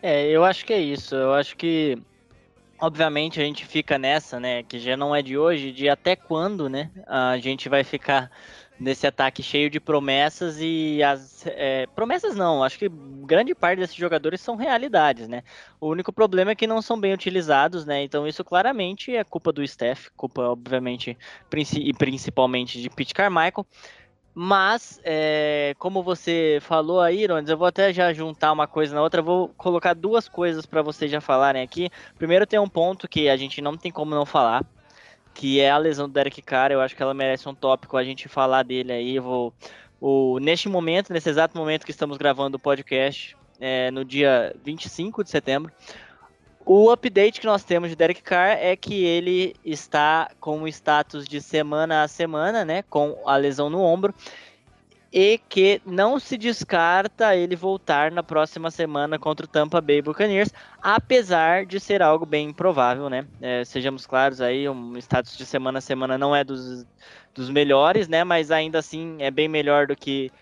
[0.01, 1.17] É, eu acho que é isso.
[1.17, 1.99] Eu acho que
[2.85, 6.69] obviamente a gente fica nessa, né, que já não é de hoje, de até quando,
[6.69, 8.31] né, a gente vai ficar
[8.79, 12.91] nesse ataque cheio de promessas e as é, promessas não, acho que
[13.25, 15.43] grande parte desses jogadores são realidades, né?
[15.81, 18.03] O único problema é que não são bem utilizados, né?
[18.03, 21.17] Então isso claramente é culpa do Steph, culpa obviamente
[21.77, 23.65] e principalmente de Pete Carmichael.
[24.35, 29.01] Mas, é, como você falou aí, Irones, eu vou até já juntar uma coisa na
[29.01, 29.23] outra.
[29.23, 31.89] Vou colocar duas coisas para vocês já falarem aqui.
[32.19, 34.65] Primeiro, tem um ponto que a gente não tem como não falar,
[35.33, 36.73] que é a lesão do Derek Carr.
[36.73, 39.19] Eu acho que ela merece um tópico a gente falar dele aí.
[39.21, 39.55] Vou,
[40.01, 45.23] o, neste momento, nesse exato momento que estamos gravando o podcast, é, no dia 25
[45.23, 45.73] de setembro,
[46.67, 51.27] o update que nós temos de Derek Carr é que ele está com o status
[51.27, 54.15] de semana a semana, né, com a lesão no ombro,
[55.13, 60.53] e que não se descarta ele voltar na próxima semana contra o Tampa Bay Buccaneers,
[60.83, 63.25] apesar de ser algo bem improvável, né?
[63.41, 66.85] É, sejamos claros aí, um status de semana a semana não é dos,
[67.33, 68.25] dos melhores, né?
[68.25, 70.33] Mas ainda assim é bem melhor do que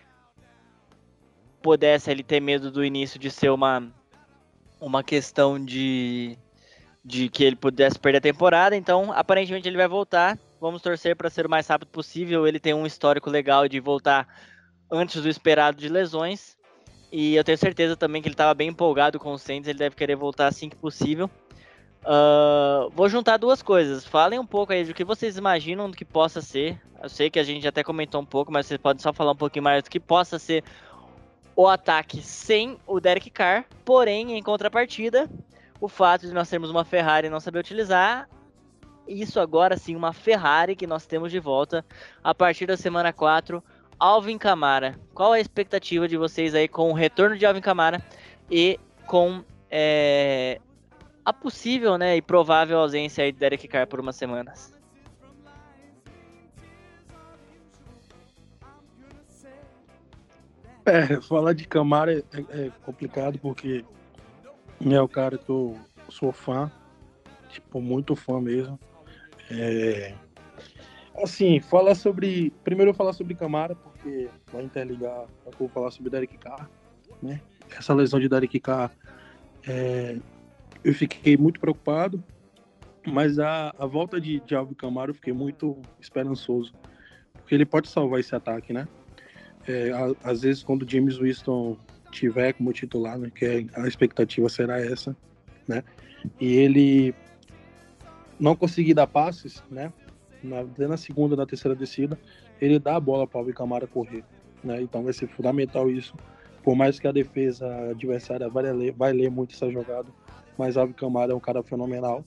[1.60, 3.92] pudesse ele ter medo do início de ser uma
[4.82, 6.36] uma questão de,
[7.04, 8.76] de que ele pudesse perder a temporada.
[8.76, 10.36] Então, aparentemente ele vai voltar.
[10.60, 12.46] Vamos torcer para ser o mais rápido possível.
[12.46, 14.26] Ele tem um histórico legal de voltar
[14.90, 16.56] antes do esperado de lesões.
[17.12, 19.68] E eu tenho certeza também que ele estava bem empolgado com o Saints.
[19.68, 21.30] Ele deve querer voltar assim que possível.
[22.04, 24.04] Uh, vou juntar duas coisas.
[24.04, 26.80] Falem um pouco aí do que vocês imaginam do que possa ser.
[27.00, 29.36] Eu sei que a gente até comentou um pouco, mas vocês podem só falar um
[29.36, 30.64] pouquinho mais do que possa ser
[31.54, 35.28] o ataque sem o Derek Carr, porém, em contrapartida,
[35.80, 38.28] o fato de nós termos uma Ferrari e não saber utilizar,
[39.06, 41.84] isso agora sim, uma Ferrari que nós temos de volta
[42.22, 43.62] a partir da semana 4,
[43.98, 44.98] Alvin Camara.
[45.14, 48.02] Qual a expectativa de vocês aí com o retorno de Alvin Camara
[48.50, 50.60] e com é,
[51.24, 54.81] a possível né, e provável ausência aí de Derek Carr por umas semanas?
[60.84, 63.84] É, falar de Camara é, é, complicado porque
[64.84, 65.78] é o cara que eu
[66.08, 66.70] sou fã,
[67.48, 68.78] tipo, muito fã mesmo.
[69.50, 70.14] É,
[71.22, 72.52] assim, falar sobre.
[72.64, 76.68] Primeiro eu falar sobre Camara, porque vai interligar, eu vou falar sobre Derek Carr,
[77.22, 77.40] né?
[77.76, 78.90] Essa lesão de Derek Carr,
[79.66, 80.18] é,
[80.82, 82.22] eu fiquei muito preocupado,
[83.06, 86.72] mas a, a volta de, Alvin Camara eu fiquei muito esperançoso,
[87.34, 88.88] porque ele pode salvar esse ataque, né?
[89.66, 89.90] É,
[90.24, 91.76] às vezes quando James Winston
[92.10, 95.16] tiver como titular, né, que é, a expectativa será essa,
[95.66, 95.82] né,
[96.40, 97.14] e ele
[98.38, 99.92] não conseguir dar passes, né,
[100.42, 102.18] na, na segunda, na terceira descida,
[102.60, 104.24] ele dá a bola para o Camara correr,
[104.62, 106.14] né, então vai ser fundamental isso,
[106.62, 110.08] por mais que a defesa adversária vai ler, vai ler muito essa jogada,
[110.58, 112.24] mas Alvin Camara é um cara fenomenal,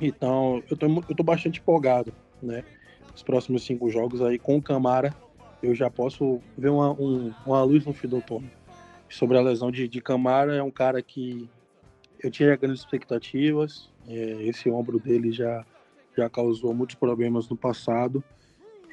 [0.00, 2.12] então eu tô, eu tô bastante empolgado,
[2.42, 2.62] né,
[3.14, 5.14] os próximos cinco jogos aí com o Camara
[5.62, 8.50] eu já posso ver uma, um, uma luz no fim do outono.
[9.08, 11.48] Sobre a lesão de, de Camara, é um cara que
[12.22, 13.90] eu tinha grandes expectativas.
[14.08, 15.64] É, esse ombro dele já,
[16.16, 18.22] já causou muitos problemas no passado.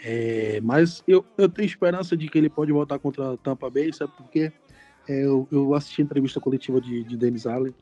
[0.03, 3.91] É, mas eu, eu tenho esperança de que ele pode voltar contra a Tampa Bay,
[3.93, 4.51] sabe porque
[5.07, 7.73] é, eu, eu assisti a entrevista coletiva de, de Dennis Allen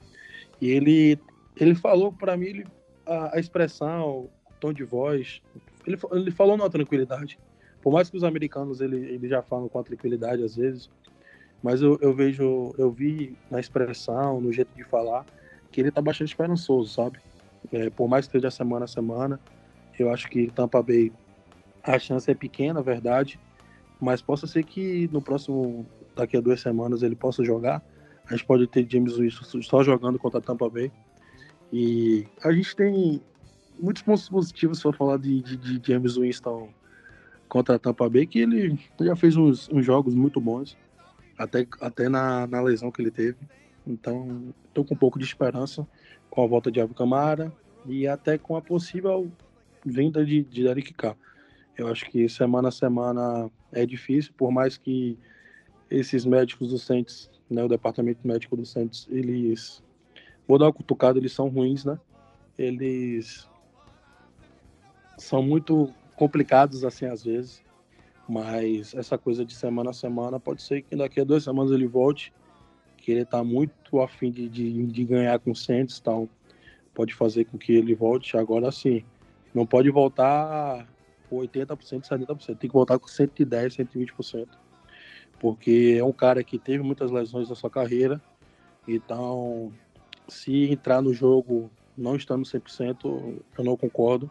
[0.59, 1.19] e ele,
[1.55, 2.67] ele falou para mim ele,
[3.05, 4.29] a, a, expressão, o
[4.59, 5.41] tom de voz,
[5.85, 7.39] ele, ele falou numa tranquilidade.
[7.81, 10.89] Por mais que os americanos ele, ele já falam com a tranquilidade às vezes,
[11.63, 15.25] mas eu, eu vejo, eu vi na expressão, no jeito de falar,
[15.71, 17.19] que ele tá bastante esperançoso, sabe?
[17.71, 19.39] É, por mais que esteja semana a semana,
[19.97, 21.11] eu acho que Tampa Bay
[21.83, 23.39] a chance é pequena, verdade,
[23.99, 27.81] mas possa ser que no próximo, daqui a duas semanas, ele possa jogar.
[28.27, 30.91] A gente pode ter James Wilson só jogando contra a Tampa Bay.
[31.71, 33.21] E a gente tem
[33.79, 36.69] muitos pontos positivos para falar de, de, de James Winston
[37.51, 40.77] contra a Tampa Bay, que ele já fez uns, uns jogos muito bons,
[41.37, 43.35] até, até na, na, lesão que ele teve.
[43.85, 45.85] Então, estou com um pouco de esperança
[46.29, 47.51] com a volta de Ave Camara
[47.85, 49.29] e até com a possível
[49.85, 51.17] vinda de, de Derek Carr.
[51.77, 55.19] Eu acho que semana a semana é difícil, por mais que
[55.89, 59.83] esses médicos do Santos, né, o departamento médico do Santos, eles,
[60.47, 61.99] vou dar uma cutucada, eles são ruins, né?
[62.57, 63.45] Eles
[65.17, 67.63] são muito complicados assim às vezes,
[68.29, 71.87] mas essa coisa de semana a semana pode ser que daqui a duas semanas ele
[71.87, 72.31] volte,
[72.95, 76.29] que ele está muito afim de, de, de ganhar com o Santos, então
[76.93, 78.37] pode fazer com que ele volte.
[78.37, 79.03] Agora sim,
[79.51, 80.87] não pode voltar
[81.27, 84.47] com 80%, 70%, tem que voltar com 110%, 120%,
[85.39, 88.21] porque é um cara que teve muitas lesões na sua carreira,
[88.87, 89.73] então
[90.27, 94.29] se entrar no jogo não estando 100%, eu não concordo.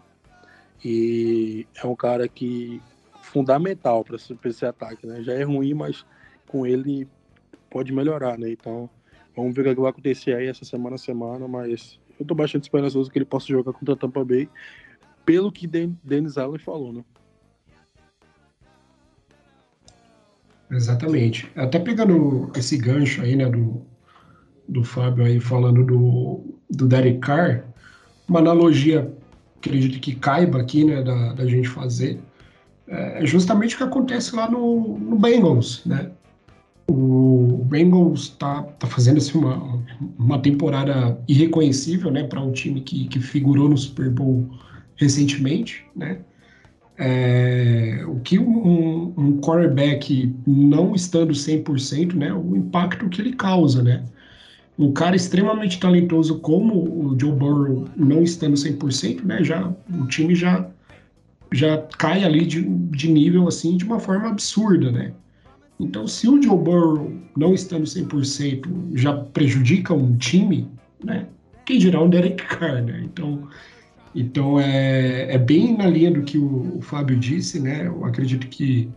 [0.85, 2.81] E é um cara que
[3.22, 5.22] fundamental para esse, esse, ataque, né?
[5.22, 6.05] Já é ruim, mas
[6.47, 7.07] com ele
[7.70, 8.51] pode melhorar, né?
[8.51, 8.89] Então,
[9.37, 13.11] vamos ver o que vai acontecer aí essa semana semana, mas eu tô bastante esperançoso
[13.11, 14.49] que ele possa jogar contra a Tampa Bay,
[15.24, 17.05] pelo que Dennis Allen falou, né?
[20.70, 21.51] Exatamente.
[21.57, 23.85] Até pegando esse gancho aí, né, do,
[24.68, 27.64] do Fábio aí falando do, do Derek Carr,
[28.28, 29.12] uma analogia
[29.61, 32.19] acredito que caiba aqui, né, da, da gente fazer,
[32.89, 36.11] é justamente o que acontece lá no, no Bengals, né?
[36.89, 39.81] O Bengals está tá fazendo assim, uma,
[40.19, 44.49] uma temporada irreconhecível, né, para um time que, que figurou no Super Bowl
[44.97, 46.19] recentemente, né?
[46.99, 53.83] É, o que um, um quarterback não estando 100%, né, o impacto que ele causa,
[53.83, 54.05] né?
[54.79, 60.35] Um cara extremamente talentoso como o Joe Burrow não estando 100%, né, já, o time
[60.35, 60.68] já,
[61.53, 65.12] já cai ali de, de nível assim de uma forma absurda, né?
[65.79, 70.68] Então, se o Joe Burrow não estando 100% já prejudica um time,
[71.03, 71.27] né?
[71.64, 73.01] Quem dirá um Derek Carr, né?
[73.03, 73.49] Então,
[74.14, 77.87] então é, é bem na linha do que o, o Fábio disse, né?
[77.87, 78.91] Eu acredito que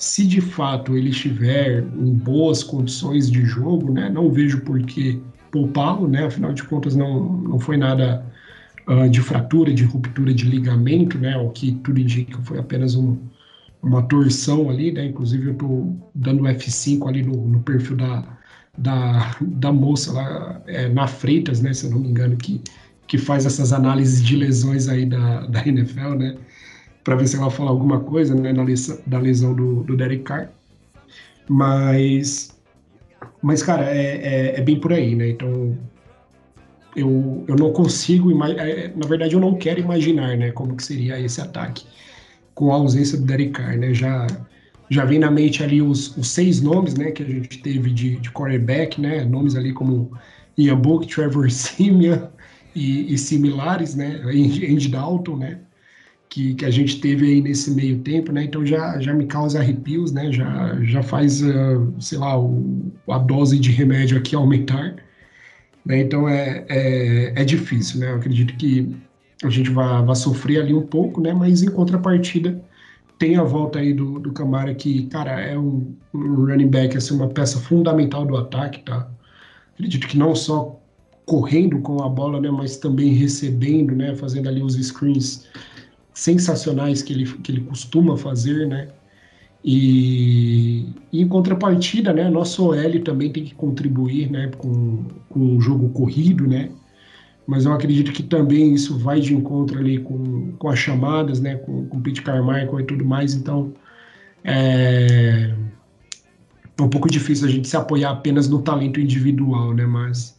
[0.00, 4.08] se de fato ele estiver em boas condições de jogo, né?
[4.08, 6.24] Não vejo por que poupá-lo, né?
[6.24, 8.24] Afinal de contas, não, não foi nada
[8.88, 11.36] uh, de fratura, de ruptura de ligamento, né?
[11.36, 13.18] O que tudo indica foi apenas um,
[13.82, 15.04] uma torção ali, né?
[15.04, 18.38] Inclusive eu estou dando F5 ali no, no perfil da,
[18.78, 21.74] da, da moça lá, é, na Freitas, né?
[21.74, 22.62] Se eu não me engano, que
[23.10, 26.36] que faz essas análises de lesões aí da, da NFL, né?
[27.04, 28.52] Para ver se ela fala alguma coisa, né?
[28.52, 30.50] Da lesão, da lesão do, do Derek Carr.
[31.48, 32.56] Mas,
[33.42, 35.30] mas cara, é, é, é bem por aí, né?
[35.30, 35.76] Então,
[36.94, 40.50] eu, eu não consigo, é, na verdade, eu não quero imaginar, né?
[40.52, 41.86] Como que seria esse ataque
[42.54, 43.94] com a ausência do Derek Carr, né?
[43.94, 44.26] Já,
[44.90, 47.10] já vem na mente ali os, os seis nomes, né?
[47.10, 49.24] Que a gente teve de, de quarterback, né?
[49.24, 50.12] Nomes ali como
[50.56, 52.28] Ian Book, Trevor Simeon,
[52.74, 54.20] e, e similares, né?
[54.24, 55.58] Andy Dalton, né?
[56.30, 58.44] Que, que a gente teve aí nesse meio tempo, né?
[58.44, 60.32] Então já, já me causa arrepios, né?
[60.32, 64.94] Já, já faz, uh, sei lá, o, a dose de remédio aqui aumentar.
[65.84, 66.00] Né?
[66.00, 68.12] Então é, é, é difícil, né?
[68.12, 68.94] Eu acredito que
[69.42, 71.32] a gente vai, sofrer ali um pouco, né?
[71.32, 72.62] Mas em contrapartida
[73.18, 77.14] tem a volta aí do, do Camara que, cara, é um, um running back, assim,
[77.14, 79.10] uma peça fundamental do ataque, tá?
[79.74, 80.80] Acredito que não só
[81.26, 85.46] correndo com a bola, né, mas também recebendo, né, fazendo ali os screens
[86.20, 88.88] sensacionais que ele, que ele costuma fazer, né,
[89.64, 95.60] e, e em contrapartida, né, nosso OL também tem que contribuir, né, com, com o
[95.62, 96.70] jogo corrido, né,
[97.46, 101.56] mas eu acredito que também isso vai de encontro ali com, com as chamadas, né,
[101.56, 103.72] com, com o Pete Carmichael e tudo mais, então
[104.44, 105.54] é,
[106.76, 110.38] é um pouco difícil a gente se apoiar apenas no talento individual, né, mas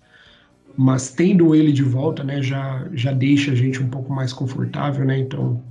[0.77, 5.05] mas tendo ele de volta, né, já, já deixa a gente um pouco mais confortável,
[5.05, 5.61] né, então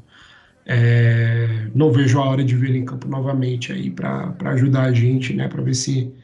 [0.72, 5.34] é, não vejo a hora de ver em campo novamente aí para ajudar a gente,
[5.34, 6.14] né, para ver se,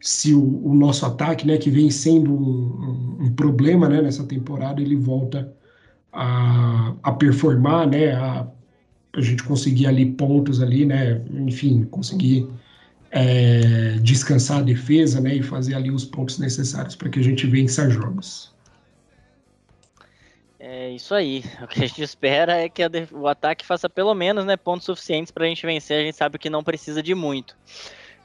[0.00, 4.24] se o, o, nosso ataque, né, que vem sendo um, um, um, problema, né, nessa
[4.24, 5.52] temporada, ele volta
[6.10, 8.46] a, a performar, né, a,
[9.14, 12.48] a gente conseguir ali pontos ali, né, enfim, conseguir
[13.10, 17.46] é, descansar a defesa né, e fazer ali os pontos necessários para que a gente
[17.46, 18.51] vença jogos.
[20.64, 21.42] É isso aí.
[21.60, 25.32] O que a gente espera é que o ataque faça pelo menos né, pontos suficientes
[25.32, 25.98] para a gente vencer.
[25.98, 27.56] A gente sabe que não precisa de muito.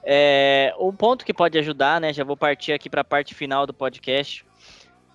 [0.03, 2.13] É, um ponto que pode ajudar, né?
[2.13, 4.45] Já vou partir aqui para a parte final do podcast.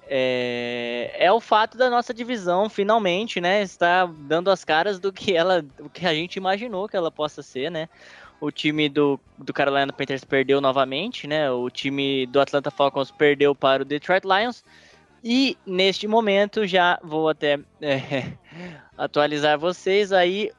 [0.09, 5.35] É, é, o fato da nossa divisão finalmente, né, estar dando as caras do que
[5.35, 7.89] ela, do que a gente imaginou que ela possa ser, né?
[8.41, 11.49] o time do, do Carolina Panthers perdeu novamente, né?
[11.49, 14.65] O time do Atlanta Falcons perdeu para o Detroit Lions.
[15.23, 18.33] E neste momento já vou até é,
[18.97, 20.51] atualizar vocês aí.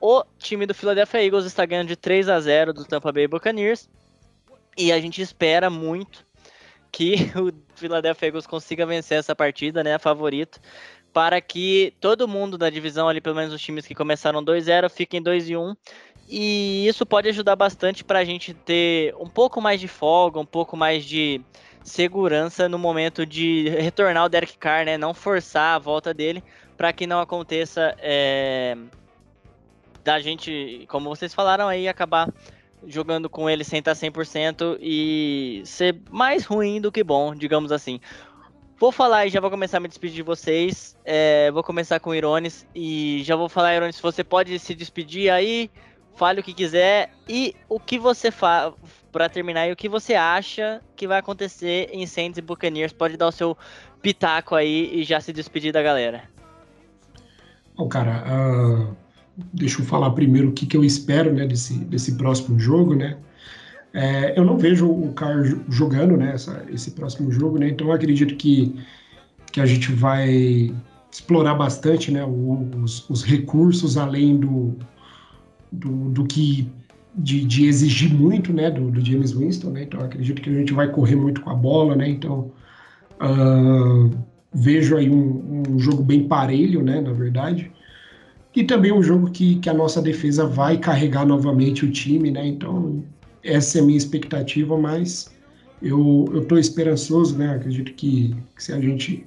[0.00, 3.88] O time do Philadelphia Eagles está ganhando de 3 a 0 do Tampa Bay Buccaneers.
[4.76, 6.24] E a gente espera muito
[6.92, 9.98] que o Philadelphia Eagles consiga vencer essa partida, né?
[9.98, 10.60] Favorito.
[11.12, 15.20] Para que todo mundo da divisão ali, pelo menos os times que começaram 2-0, fiquem
[15.20, 15.74] 2 1
[16.28, 20.44] e isso pode ajudar bastante para a gente ter um pouco mais de folga, um
[20.44, 21.40] pouco mais de
[21.82, 24.98] segurança no momento de retornar o Derek Carr, né?
[24.98, 26.42] Não forçar a volta dele
[26.76, 28.76] para que não aconteça é,
[30.04, 32.32] da gente, como vocês falaram aí, acabar
[32.86, 38.00] jogando com ele sem estar 100% e ser mais ruim do que bom, digamos assim.
[38.78, 40.96] Vou falar e já vou começar a me despedir de vocês.
[41.04, 45.30] É, vou começar com o Irones e já vou falar, Irones, você pode se despedir
[45.30, 45.68] aí,
[46.18, 48.74] fale o que quiser e o que você faz
[49.12, 52.92] para terminar e o que você acha que vai acontecer em Saints e Buccaneers.
[52.92, 53.56] Pode dar o seu
[54.02, 56.24] pitaco aí e já se despedir da galera.
[57.76, 58.96] Bom, cara, uh,
[59.54, 63.16] deixa eu falar primeiro o que, que eu espero né, desse, desse próximo jogo, né?
[63.94, 66.34] É, eu não vejo o Car jogando né,
[66.68, 67.68] esse próximo jogo, né?
[67.68, 68.74] Então acredito que,
[69.52, 70.74] que a gente vai
[71.10, 74.76] explorar bastante né, os, os recursos além do,
[75.70, 76.70] do, do que
[77.14, 79.82] de, de, exigir muito né, do, do, James Winston, né?
[79.82, 82.08] Então acredito que a gente vai correr muito com a bola, né?
[82.08, 82.50] Então
[83.20, 84.10] uh,
[84.52, 87.00] vejo aí um, um, jogo bem parelho, né?
[87.00, 87.72] Na verdade.
[88.54, 92.46] E também um jogo que, que a nossa defesa vai carregar novamente o time, né?
[92.46, 93.02] Então
[93.42, 95.30] essa é a minha expectativa, mas
[95.82, 97.54] eu estou esperançoso, né?
[97.54, 99.24] Acredito que, que, se a gente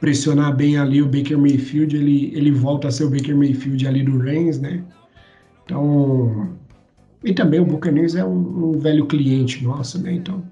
[0.00, 4.02] pressionar bem ali o Baker Mayfield, ele, ele volta a ser o Baker Mayfield ali
[4.02, 4.82] do Rams, né?
[5.68, 6.48] Então,
[7.22, 10.14] e também o Buccaneers é um, um velho cliente nosso, né?
[10.14, 10.42] Então,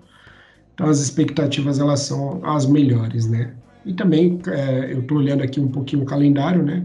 [0.74, 3.54] então as expectativas elas são as melhores, né?
[3.86, 6.84] E também é, eu estou olhando aqui um pouquinho o calendário, né?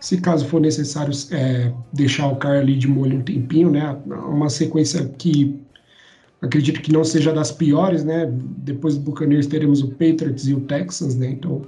[0.00, 3.94] Se caso for necessário é, deixar o cara ali de molho um tempinho, né?
[4.06, 5.60] Uma sequência que
[6.40, 8.26] acredito que não seja das piores, né?
[8.58, 11.28] Depois do Buccaneers teremos o Patriots e o Texans, né?
[11.28, 11.60] Então,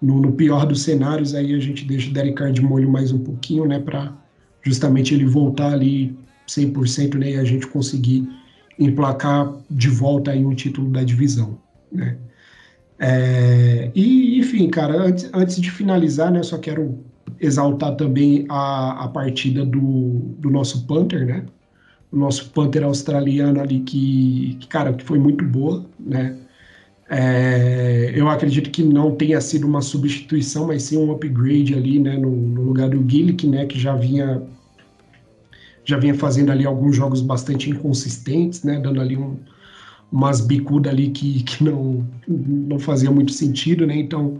[0.00, 3.12] no, no pior dos cenários, aí a gente deixa o Derek Carr de molho mais
[3.12, 3.78] um pouquinho, né?
[3.78, 4.23] Para
[4.64, 6.16] justamente ele voltar ali
[6.48, 8.28] 100% né, e a gente conseguir
[8.78, 11.58] emplacar de volta aí um título da divisão,
[11.92, 12.16] né?
[12.98, 17.04] É, e, enfim, cara, antes, antes de finalizar, né, só quero
[17.40, 21.44] exaltar também a, a partida do, do nosso Panther, né?
[22.10, 26.36] O nosso Panther australiano ali, que, que cara, que foi muito boa, né?
[27.08, 32.16] É, eu acredito que não tenha sido uma substituição, mas sim um upgrade ali, né,
[32.16, 34.42] no, no lugar do Gillick, né, que já vinha
[35.86, 39.36] já vinha fazendo ali alguns jogos bastante inconsistentes, né, dando ali um,
[40.10, 44.38] umas bicudas ali que, que não, não fazia muito sentido, né, então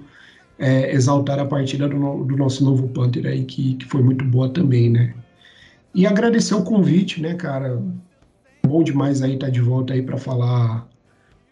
[0.58, 4.48] é, exaltar a partida do, do, nosso novo Panther aí, que, que foi muito boa
[4.48, 5.12] também, né.
[5.94, 7.78] E agradecer o convite, né, cara,
[8.66, 10.88] bom demais aí estar tá de volta aí para falar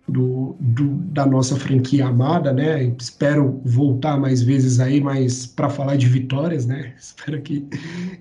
[0.09, 2.85] do, do, da nossa franquia amada, né?
[2.99, 6.93] Espero voltar mais vezes aí, mas para falar de vitórias, né?
[6.99, 7.67] Espero que,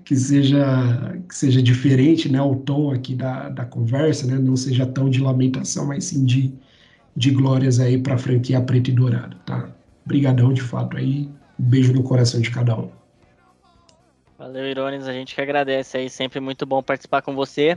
[0.04, 2.40] que, seja, que seja diferente, né?
[2.40, 4.38] O tom aqui da, da conversa, né?
[4.38, 6.54] Não seja tão de lamentação, mas sim de,
[7.16, 9.68] de glórias aí para a franquia preta e dourada, tá?
[10.04, 11.28] Obrigadão de fato aí.
[11.58, 12.90] Um beijo no coração de cada um.
[14.38, 15.06] Valeu, Irones.
[15.06, 16.10] A gente que agradece aí.
[16.10, 17.76] Sempre muito bom participar com você.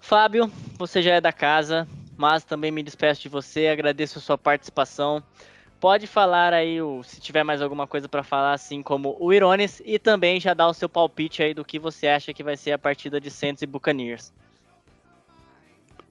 [0.00, 4.38] Fábio, você já é da casa mas também me despeço de você, agradeço a sua
[4.38, 5.22] participação.
[5.80, 9.98] Pode falar aí, se tiver mais alguma coisa para falar, assim como o Irones, e
[9.98, 12.78] também já dar o seu palpite aí do que você acha que vai ser a
[12.78, 14.32] partida de Saints e Buccaneers.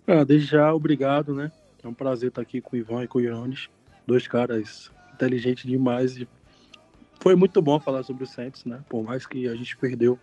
[0.05, 1.51] Ah, desde já, obrigado, né?
[1.83, 3.69] É um prazer estar aqui com o Ivan e com o Irones,
[4.05, 6.23] dois caras inteligentes demais.
[7.19, 8.83] Foi muito bom falar sobre o Saints, né?
[8.87, 10.19] Por mais que a gente perdeu,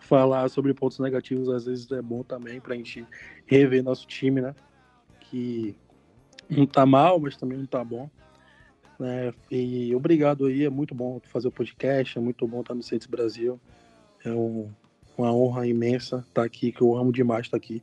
[0.00, 3.06] falar sobre pontos negativos às vezes é bom também para a gente
[3.46, 4.54] rever nosso time, né?
[5.30, 5.76] Que
[6.48, 8.10] não tá mal, mas também não tá bom.
[8.98, 9.32] Né?
[9.50, 13.06] E obrigado aí, é muito bom fazer o podcast, é muito bom estar no Cientes
[13.06, 13.58] Brasil.
[14.24, 14.68] É um,
[15.16, 17.82] uma honra imensa estar aqui, que eu amo demais estar aqui.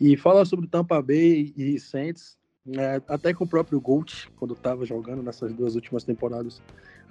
[0.00, 3.00] E falar sobre Tampa Bay e Saints, né?
[3.06, 6.60] até com o próprio Gold, quando estava jogando nessas duas últimas temporadas,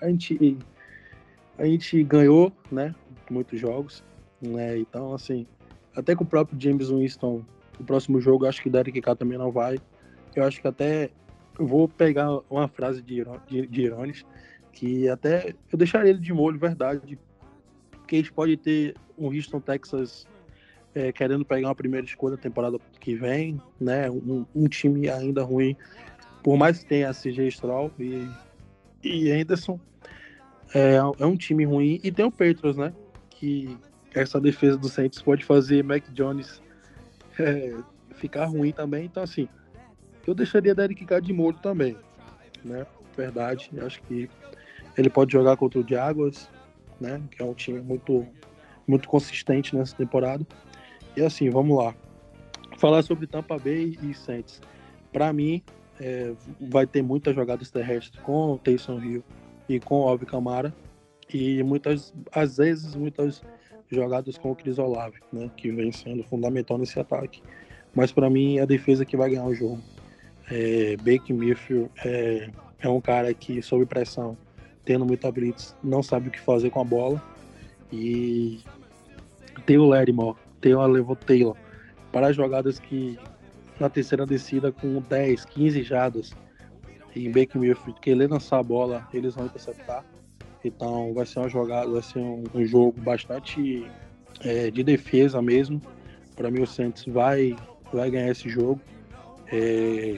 [0.02, 0.58] a gente,
[1.58, 2.94] a gente ganhou né,
[3.30, 4.04] muitos jogos.
[4.42, 4.80] Né?
[4.80, 5.46] Então, assim,
[5.96, 7.46] até com o próprio James Winston
[7.80, 9.80] o próximo jogo, acho que Derek K também não vai.
[10.36, 11.10] Eu acho que até
[11.58, 14.26] vou pegar uma frase de, de, de Irones,
[14.72, 17.18] que até eu deixaria ele de molho, verdade.
[17.92, 20.28] Porque eles podem ter um Houston, Texas
[20.96, 24.10] é, querendo pegar uma primeira escolha na temporada que vem, né?
[24.10, 25.76] Um, um, time ainda ruim,
[26.44, 28.28] por mais que tenha CJ Stroll e,
[29.04, 29.80] e Anderson,
[30.74, 32.00] é, é um time ruim.
[32.04, 32.94] E tem o Petros, né?
[33.30, 33.78] Que
[34.14, 36.62] essa defesa do Saints pode fazer Mac Jones
[37.44, 37.76] é,
[38.16, 39.06] ficar ruim também.
[39.06, 39.48] Então, assim,
[40.28, 41.98] eu deixaria Derek Carr de molho também,
[42.64, 42.86] né?
[43.16, 44.30] Verdade, acho que
[44.98, 46.50] ele pode jogar contra o Jaguars,
[47.00, 47.22] né?
[47.32, 48.26] Que é um time muito,
[48.88, 50.46] muito consistente nessa temporada.
[51.16, 51.96] E assim, vamos lá.
[52.78, 54.62] Falar sobre Tampa Bay e Saints.
[55.12, 55.62] Para mim,
[56.00, 59.24] é, vai ter muitas jogadas terrestres com o Taysom Hill
[59.68, 60.74] e com o Alvin Kamara.
[61.32, 63.44] E muitas, às vezes, muitas
[63.90, 67.42] jogadas com o Chris Olave, né, que vem sendo fundamental nesse ataque.
[67.94, 69.82] Mas para mim é a defesa que vai ganhar o jogo.
[70.50, 74.38] É, Baker Mayfield é, é um cara que, sob pressão,
[74.86, 77.22] tendo muita blitz, não sabe o que fazer com a bola.
[77.92, 78.60] E
[79.66, 81.56] tem o Lattimore, tem o Alevo Taylor,
[82.12, 83.18] para jogadas que
[83.80, 86.36] na terceira descida com 10, 15 jadas,
[87.16, 90.04] e Baker Mayfield querer lançar a bola, eles vão interceptar.
[90.64, 93.89] Então vai ser uma jogada, vai ser um, um jogo bastante
[94.41, 95.82] é, de defesa mesmo.
[96.36, 97.55] Para mim o Santos vai,
[97.91, 98.80] vai ganhar esse jogo.
[99.51, 100.18] É,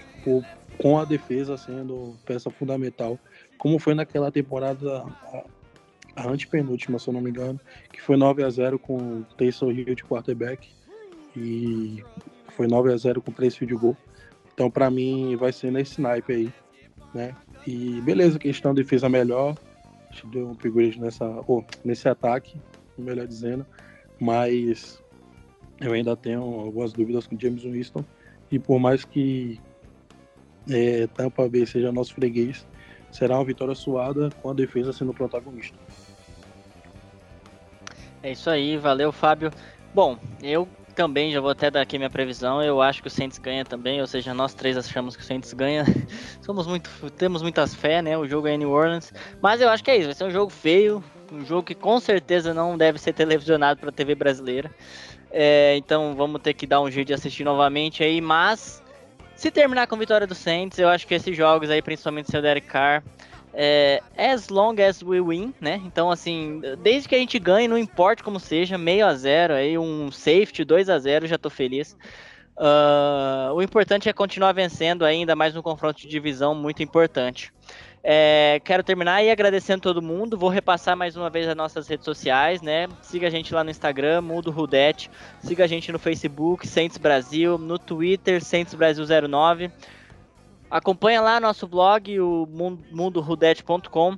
[0.78, 3.18] com a defesa sendo peça fundamental
[3.62, 5.44] como foi naquela temporada a,
[6.16, 7.60] a antepenúltima, se eu não me engano,
[7.94, 10.68] que foi 9 a 0 com Taysom Hill de quarterback
[11.38, 12.04] e
[12.56, 13.98] foi 9 a 0 com 3 field goal.
[14.52, 16.54] Então, para mim, vai ser nesse naipe aí,
[17.14, 17.36] né?
[17.68, 19.56] E beleza, questão de defesa melhor,
[20.12, 22.60] gente deu um upgrade nessa, oh, nesse ataque,
[22.98, 23.66] melhor dizendo,
[24.20, 25.02] mas
[25.80, 28.06] eu ainda tenho algumas dúvidas com James Winston
[28.52, 29.60] e por mais que
[30.70, 32.68] é, Tampa Bay seja nosso freguês,
[33.12, 35.78] será uma vitória suada com a defesa sendo protagonista.
[38.22, 39.52] É isso aí, valeu Fábio.
[39.94, 42.62] Bom, eu também já vou até dar aqui minha previsão.
[42.62, 45.54] Eu acho que o Saints ganha também, ou seja, nós três achamos que o Saints
[45.54, 45.86] ganha.
[46.42, 48.18] Somos muito, temos muitas fé, né?
[48.18, 50.06] O jogo é em New Orleans, mas eu acho que é isso.
[50.06, 53.90] Vai ser um jogo feio, um jogo que com certeza não deve ser televisionado para
[53.90, 54.70] a TV brasileira.
[55.32, 58.84] É, então vamos ter que dar um jeito de assistir novamente aí, mas
[59.36, 62.68] se terminar com vitória do Saints, eu acho que esses jogos aí, principalmente seu Derek
[62.68, 63.02] Carr,
[63.54, 65.82] é, as long as we win, né?
[65.86, 69.78] Então, assim, desde que a gente ganhe, não importa como seja, meio a zero, aí
[69.78, 71.96] um safety, 2 a 0 já tô feliz.
[72.58, 77.52] Uh, o importante é continuar vencendo ainda mais um confronto de divisão muito importante.
[78.04, 80.38] É, quero terminar aí agradecendo todo mundo.
[80.38, 82.88] Vou repassar mais uma vez as nossas redes sociais, né?
[83.02, 85.10] Siga a gente lá no Instagram, Mundo Rudete.
[85.40, 87.58] Siga a gente no Facebook, Saints Brasil.
[87.58, 89.72] No Twitter, Saints Brasil 09.
[90.72, 92.48] Acompanha lá nosso blog, o
[92.92, 94.18] mundorudete.com.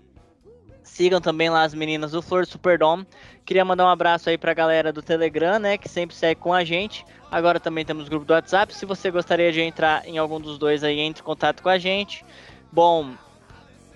[0.84, 3.08] Sigam também lá as meninas do Flor Superdome.
[3.43, 6.64] Queria mandar um abraço aí pra galera do Telegram, né, que sempre segue com a
[6.64, 7.04] gente.
[7.32, 8.72] Agora também temos grupo do WhatsApp.
[8.76, 11.80] Se você gostaria de entrar em algum dos dois aí, entre em contato com a
[11.80, 12.24] gente.
[12.72, 13.14] Bom,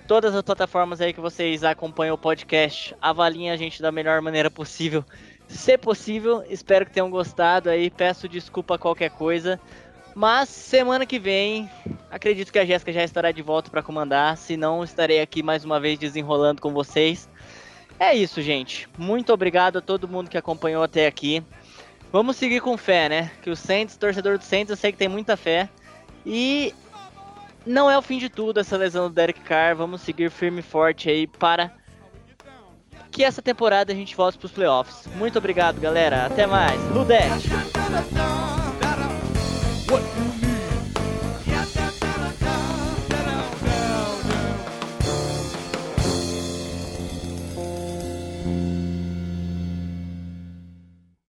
[0.08, 4.50] todas as plataformas aí que vocês acompanham o podcast, avaliem a gente da melhor maneira
[4.50, 5.06] possível.
[5.48, 7.92] Se possível, espero que tenham gostado aí.
[7.92, 9.60] Peço desculpa qualquer coisa.
[10.18, 11.70] Mas semana que vem,
[12.10, 14.36] acredito que a Jéssica já estará de volta para comandar.
[14.36, 17.30] Se não, estarei aqui mais uma vez desenrolando com vocês.
[18.00, 18.90] É isso, gente.
[18.98, 21.44] Muito obrigado a todo mundo que acompanhou até aqui.
[22.12, 23.32] Vamos seguir com fé, né?
[23.44, 25.70] Que o Saints, torcedor do Saints, eu sei que tem muita fé.
[26.26, 26.74] E
[27.64, 29.76] não é o fim de tudo essa lesão do Derek Carr.
[29.76, 31.72] Vamos seguir firme e forte aí para
[33.12, 35.06] que essa temporada a gente volte para os playoffs.
[35.16, 36.26] Muito obrigado, galera.
[36.26, 36.82] Até mais.
[36.90, 38.67] Ludete!